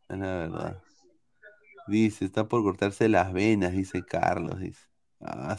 [0.10, 0.84] Es la verdad.
[1.88, 4.88] Dice, está por cortarse las venas, dice Carlos, dice.
[5.20, 5.58] Ah,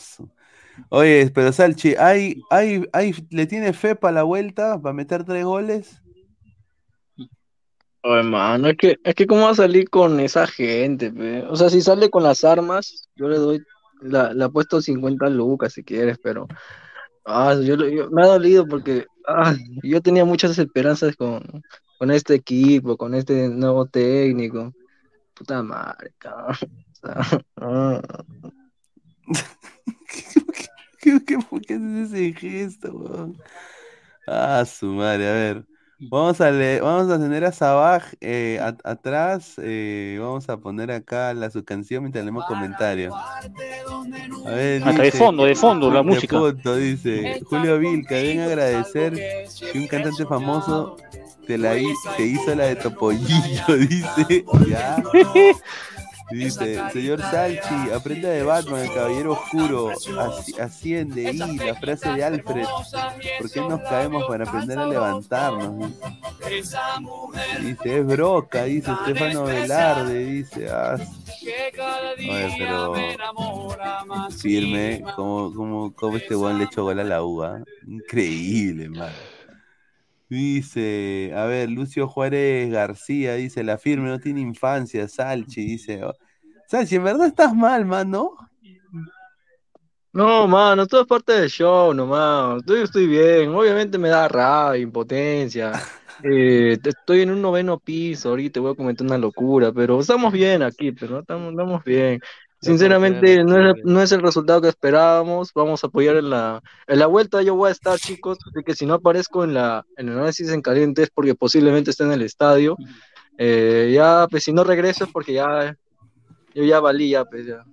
[0.90, 4.80] Oye, pero Salchi, ¿hay, hay, hay, ¿le tiene fe para la vuelta?
[4.80, 6.03] ¿Para meter tres goles?
[8.06, 11.42] Oh, hermano, es que, es que cómo va a salir con esa gente, pe?
[11.48, 13.62] O sea, si sale con las armas, yo le doy,
[14.02, 16.46] la, le apuesto 50 lucas si quieres, pero
[17.24, 21.42] ah, yo, yo- me ha dolido porque ah, yo tenía muchas esperanzas con,
[21.98, 24.74] con este equipo, con este nuevo técnico.
[25.34, 25.64] Puta
[27.56, 28.00] ah.
[31.00, 33.32] ¿Qué, qué, por qué haces ese gesto?
[34.26, 35.64] Ah, su madre, a ver.
[36.10, 39.54] Vamos a leer, vamos a tener a Sabaj eh, a- atrás.
[39.58, 43.12] eh, vamos a poner acá la su canción mientras leemos comentarios.
[43.14, 46.38] A ver, Hasta de dice- fondo, de fondo, la de música.
[46.38, 49.14] fondo, dice Julio Vilca, ven a agradecer
[49.72, 50.96] que un cantante famoso
[51.46, 51.74] te la
[52.16, 54.44] te hizo la de Topollillo, dice.
[54.68, 55.02] Ya.
[56.30, 62.24] Dice, señor Salchi, aprenda de Batman, el caballero oscuro, asci- asciende y la frase de
[62.24, 62.64] Alfred,
[63.38, 65.92] ¿por qué nos caemos para aprender a levantarnos?
[67.60, 70.96] Dice, es broca, dice Estefano Velarde, dice, ah,
[72.16, 72.94] Oye, pero
[74.38, 77.62] firme, como, como, como este weón le echó gol a la uva.
[77.86, 79.12] Increíble, mano.
[80.28, 86.02] Dice, a ver, Lucio Juárez García dice, la firme no tiene infancia, Salchi, dice.
[86.04, 86.14] oh,
[86.68, 88.36] Salchi, en verdad estás mal, mano.
[90.12, 92.58] No, mano, todo es parte del show nomás.
[92.58, 93.50] Estoy, estoy bien.
[93.50, 95.72] Obviamente me da rabia, impotencia.
[96.22, 100.62] Eh, estoy en un noveno piso, ahorita voy a comentar una locura, pero estamos bien
[100.62, 102.20] aquí, pero no estamos, estamos bien.
[102.64, 105.52] Sinceramente, no es, no es el resultado que esperábamos.
[105.54, 107.42] Vamos a apoyar en la, en la vuelta.
[107.42, 110.48] Yo voy a estar, chicos, así que si no aparezco en la, en el análisis
[110.50, 112.76] en caliente es porque posiblemente esté en el estadio.
[113.36, 115.76] Eh, ya, pues si no regreso es porque ya,
[116.54, 117.64] yo ya valí, ya, pues ya.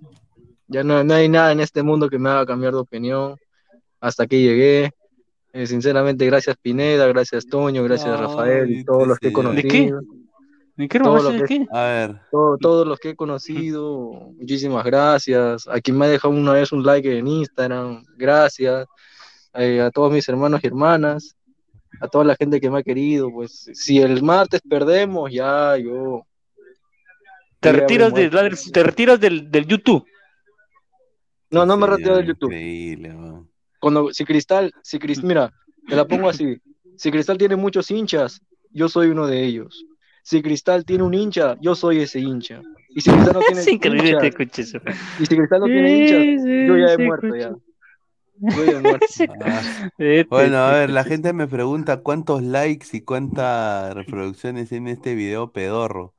[0.68, 3.36] Ya no, no hay nada en este mundo que me haga cambiar de opinión.
[4.00, 4.90] Hasta aquí llegué.
[5.52, 9.62] Eh, sinceramente, gracias Pineda, gracias Toño, gracias Rafael y todos los que he conocido.
[9.62, 9.92] ¿De qué
[10.76, 11.22] Todos hermano?
[11.22, 11.66] los ¿De que- qué?
[11.70, 15.68] A ver, todo- todos los que he conocido, muchísimas gracias.
[15.68, 18.86] A quien me ha dejado una vez un like en Instagram, gracias.
[19.54, 21.36] Eh, a todos mis hermanos y hermanas,
[22.00, 23.30] a toda la gente que me ha querido.
[23.30, 26.22] Pues si el martes perdemos, ya yo.
[27.60, 28.28] Te retiras, de,
[28.72, 30.04] te retiras del, del YouTube.
[31.50, 32.50] No, no me retiro del YouTube.
[32.50, 33.14] Increíble.
[33.78, 35.52] Cuando, si Cristal, si Cris- mira,
[35.86, 36.56] te la pongo así.
[36.96, 39.84] Si Cristal tiene muchos hinchas, yo soy uno de ellos.
[40.22, 42.62] Si Cristal tiene un hincha, yo soy ese hincha.
[42.90, 44.62] Y si Cristal no tiene Es este coche.
[44.62, 44.78] eso.
[45.18, 47.52] y si Cristal no tiene hinchas, Sí, yo ya he sí, muerto ya.
[48.38, 49.06] Yo ya he muerto.
[49.44, 49.62] Ah,
[50.30, 55.52] Bueno, a ver, la gente me pregunta cuántos likes y cuántas reproducciones tiene este video
[55.52, 56.14] pedorro.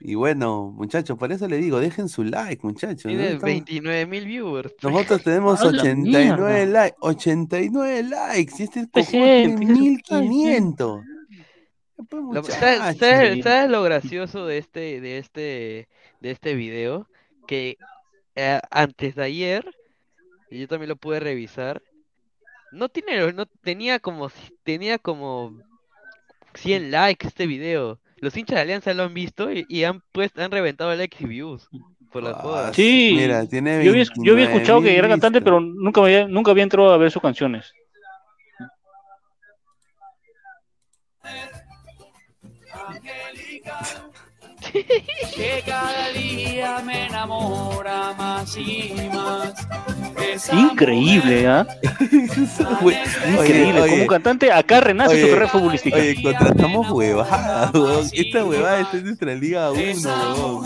[0.00, 3.06] Y bueno, muchachos, por eso le digo, dejen su like, muchachos.
[3.06, 3.10] ¿no?
[3.10, 4.72] Tiene Estamos- 29 mil viewers.
[4.80, 6.66] Nosotros tenemos ¡A la 89 mierda!
[6.66, 11.00] likes, 89 likes, y este tiene se- 1500.
[12.08, 12.98] Pues, ¿sabes, muchachos.
[13.00, 15.88] sabes- sabes lo gracioso de este, de este,
[16.20, 17.06] de este video?
[17.46, 17.76] Que
[18.36, 19.64] eh, antes de ayer,
[20.50, 21.82] y yo también lo pude revisar,
[22.72, 24.30] no tiene, no tenía como,
[24.62, 25.58] tenía como
[26.54, 27.98] 100 likes este video.
[28.20, 31.26] Los hinchas de Alianza lo han visto y, y han pues, han reventado likes y
[31.26, 31.68] views
[32.12, 32.76] por las Ah, jodas.
[32.76, 36.26] Sí, Mira, tiene yo había, yo había escuchado que 29.000 era cantante, pero nunca, había,
[36.26, 37.72] nunca había entrado a ver sus canciones.
[44.72, 49.54] Que cada día me enamora más y más.
[50.52, 51.66] Increíble, ¿ah?
[52.82, 52.98] Oye,
[53.32, 53.80] Increíble.
[53.80, 55.96] oye, Como cantante, acá renace su oye, carrera futbolística.
[55.96, 58.10] Oye, contratamos huevadas.
[58.12, 60.64] Esta huevada está en nuestra Liga 1, weón.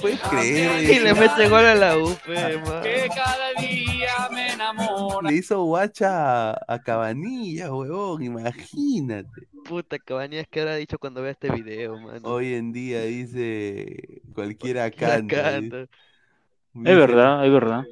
[0.00, 2.82] Puedes creer, Y le mete gol a la UP, man.
[2.82, 5.30] que cada día me enamora.
[5.30, 9.48] Le hizo guacha a, a Cabanilla, huevón, imagínate.
[9.64, 12.20] Puta, Cabañas, ¿qué habrá dicho cuando vea este video, man?
[12.22, 15.42] Hoy en día dice cualquiera canta.
[15.42, 15.80] canta.
[15.82, 17.84] Es verdad, es verdad.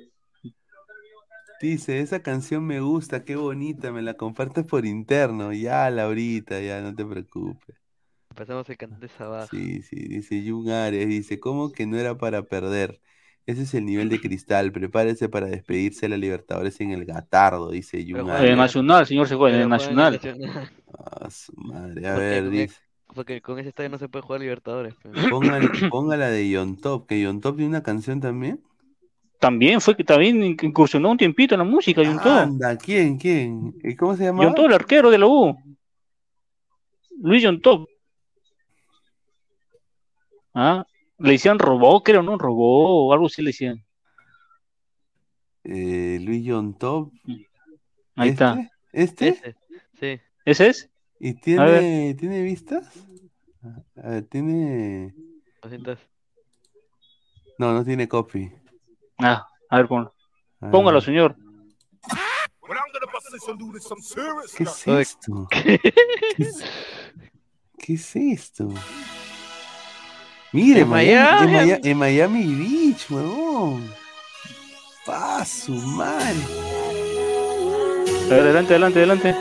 [1.61, 5.53] Dice, esa canción me gusta, qué bonita, me la compartes por interno.
[5.53, 7.77] Ya, Laurita, ya, no te preocupes.
[8.35, 9.49] Pasamos el cantante Sabaj.
[9.51, 13.01] Sí, sí, dice Jun Ares, dice, ¿cómo que no era para perder?
[13.47, 14.73] Ese es el nivel de cristal.
[14.73, 18.57] Prepárese para despedirse de la Libertadores en el Gatardo, dice Jun En el.
[18.57, 20.21] Nacional, señor, se juega en el Nacional.
[20.97, 22.07] Ah, su madre.
[22.09, 22.77] A Porque ver, e- dice.
[23.15, 24.95] porque con ese estadio no se puede jugar Libertadores.
[24.95, 25.09] pe.
[25.29, 25.61] Ponga,
[25.91, 28.61] ponga la de Yon Top, que Yon Top tiene una canción también.
[29.39, 32.33] También fue que también incursionó un tiempito en la música, John Top.
[32.43, 33.19] Anda, ¿quién?
[33.19, 33.75] ¿Quién?
[33.83, 34.45] ¿Y ¿Cómo se llama?
[34.45, 35.57] John Top, el arquero de la U.
[37.23, 37.89] Luis John Top.
[40.55, 40.87] Ah,
[41.19, 42.39] le decían robó, creo, ¿no?
[42.39, 43.85] Robó o algo así le decían.
[45.65, 46.49] Eh, Luis
[46.79, 47.13] Top.
[48.17, 48.71] Ahí está.
[48.93, 49.29] ¿Este?
[49.29, 49.57] Ese,
[49.99, 50.21] sí.
[50.45, 50.91] ¿Ese es?
[51.19, 52.87] ¿Y tiene, tiene vistas?
[53.97, 55.15] A ver, tiene.
[55.63, 55.99] 200.
[57.59, 58.53] No, no tiene copy.
[59.19, 60.13] Ah, a ver, ponlo.
[60.61, 61.05] A Póngalo, ver.
[61.05, 61.37] señor.
[64.57, 65.49] ¿Qué es esto?
[65.51, 65.81] ¿Qué
[66.39, 66.65] es,
[67.79, 68.69] qué es esto?
[70.55, 71.53] Mire, En Miami, en, Miami.
[71.57, 73.93] Maya- en Miami Beach, huevón.
[75.05, 76.37] Pa' su madre.
[78.27, 79.37] A ver, adelante, adelante, adelante.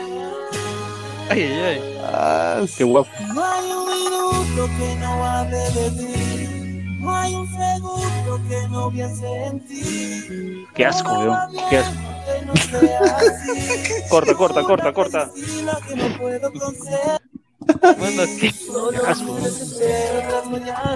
[1.30, 1.80] Ay, ay, ay.
[2.12, 3.08] Ah, Qué guapo.
[3.32, 6.98] No hay un minuto que no hable de ti.
[7.00, 10.66] No hay un segundo que no piense en ti.
[10.74, 11.38] Qué asco, weón.
[11.70, 11.94] Qué asco.
[12.26, 13.92] Que no sea así.
[14.10, 15.30] Corta, corta, corta, corta.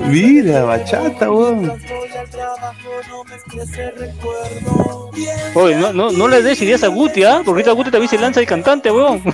[0.07, 1.73] Mira, bachata, weón.
[5.55, 7.43] Oye, no, no, no le des ideas a Guti, ¿ah?
[7.45, 9.23] Porque ahorita Guti también se lanza de cantante, weón.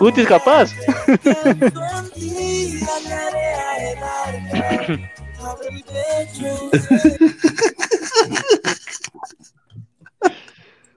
[0.00, 0.70] Guti es capaz.
[1.22, 5.10] Pienso en ti, la tarea es larga.
[5.42, 6.70] Abre mi pecho.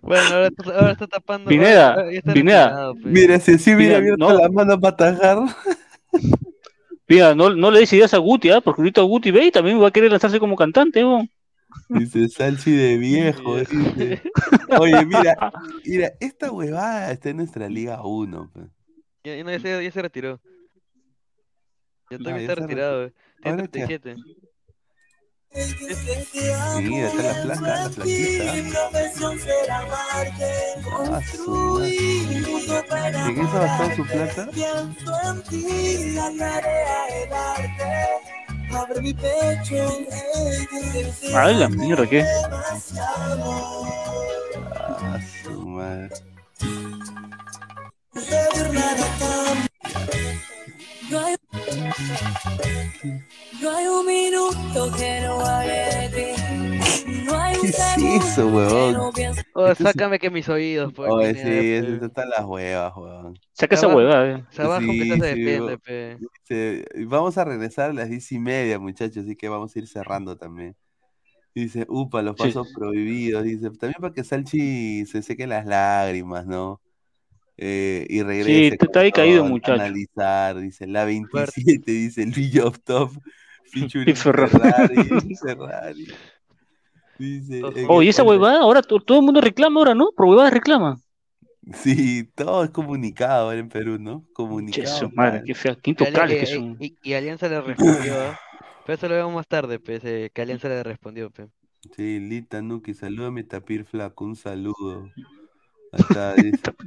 [0.06, 1.49] Bueno, ahora, está- ahora está tapando.
[1.49, 2.66] Pineda, está Pineda.
[2.68, 3.01] retirado, pe.
[3.06, 4.38] Mira, si hubiera Mira, abierto no.
[4.38, 5.38] la mano para atajar.
[7.08, 8.62] Mira, no, no le des ideas a Guti, ¿ah?
[8.62, 11.30] Porque ahorita Guti ve y también va a querer lanzarse como cantante, weón.
[11.89, 13.58] Dice Salchi de viejo.
[13.58, 14.22] dice.
[14.80, 15.36] Oye, mira,
[15.86, 18.51] mira, esta huevada está en nuestra Liga 1.
[18.54, 18.60] pe.
[19.24, 20.39] Ya, ya no, ya se, ya se retiró.
[22.12, 23.06] Ya Ah, también ya está se retirado.
[23.06, 23.14] eh.
[23.41, 24.18] Tiene ¿Ahora qué?
[25.54, 26.82] 37.
[26.82, 27.84] Mira, está la flaca, la
[29.78, 30.51] amarte.
[31.12, 31.84] Ah, su.
[31.84, 34.49] ¿En ha gastado su plata?
[41.36, 42.26] Ay, la mierda, ¿qué?
[42.49, 42.80] Ah,
[45.43, 46.10] su madre.
[51.14, 51.36] No hay,
[53.61, 57.24] no hay un minuto que no hable de ti.
[57.26, 57.68] No hay un ¿Qué
[58.16, 58.49] es eso,
[58.93, 61.11] no piense Oh, Esto es- sácame que mis oídos, pues.
[61.11, 61.78] Oye, Pineda, sí, pe.
[61.95, 63.39] eso están las huevas, weón.
[63.51, 64.43] Saca esa huevada, eh.
[64.57, 65.80] Abajo Sí, se sí, weón.
[65.86, 66.18] pe.
[66.49, 69.88] Dice, vamos a regresar a las diez y media, muchachos, así que vamos a ir
[69.88, 70.76] cerrando también.
[71.53, 72.45] Dice, upa, los Sí.
[72.47, 73.43] pasos prohibidos.
[73.43, 76.82] Dice, también para que Salchi se seque las lágrimas, ¿no?
[77.58, 78.68] Eh, y regrese.
[78.70, 79.74] está con ahí caído, muchacho.
[79.74, 83.12] Analizar, dice, la 27, dice Luis of Top,
[84.16, 84.16] Ferrari.
[84.16, 86.08] Ferrari, Ferrari.
[87.20, 90.10] Dice, en Oye, esa huevada, ahora to- todo el mundo reclama ahora, ¿no?
[90.16, 90.99] Por huevada reclama.
[91.74, 94.26] Sí, todo es comunicado ahora en Perú, ¿no?
[94.34, 94.88] Comunicado.
[94.97, 96.78] su madre, qué fea, Ali- intocables que y- son.
[96.80, 98.39] y, y Alianza le respondió, ¿ah?
[98.86, 101.47] Pero eso lo vemos más tarde, pe, ese- que Alianza le respondió, pe.
[101.95, 105.10] Sí, Lita Nuki, salúdame Tapir Flaco, un saludo.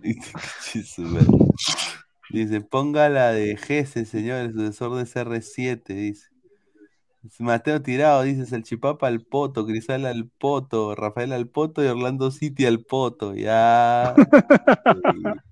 [0.02, 1.04] Dice,
[2.30, 6.28] dice, ponga la de Gese, señor, el sucesor de CR7, dice.
[7.38, 12.66] Mateo Tirado, dice, Salchipapa al Poto, Crisal al Poto, Rafael al Poto y Orlando City
[12.66, 14.14] al Poto, ya.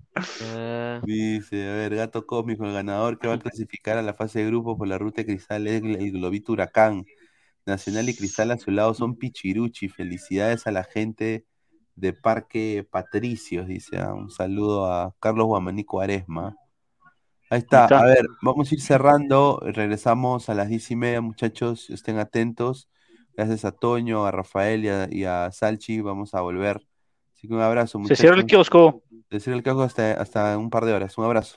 [1.04, 4.46] Dice, a ver, Gato Cósmico, el ganador que va a clasificar a la fase de
[4.46, 7.04] grupos por la ruta de Cristal es el Globito Huracán.
[7.66, 9.88] Nacional y Cristal a su lado son Pichiruchi.
[9.88, 11.46] Felicidades a la gente
[11.96, 13.98] de Parque Patricios, dice.
[13.98, 16.56] ah, Un saludo a Carlos Guamaní Cuaresma.
[17.50, 17.84] Ahí está.
[17.86, 19.60] A ver, vamos a ir cerrando.
[19.62, 21.90] Regresamos a las diez y media, muchachos.
[21.90, 22.88] Estén atentos.
[23.36, 26.00] Gracias a Toño, a Rafael y a, y a Salchi.
[26.00, 26.80] Vamos a volver.
[27.36, 28.18] Así que un abrazo, Se muchachos.
[28.20, 29.02] cierra el kiosco.
[29.30, 31.16] Se cierra el kiosco hasta, hasta un par de horas.
[31.18, 31.56] Un abrazo.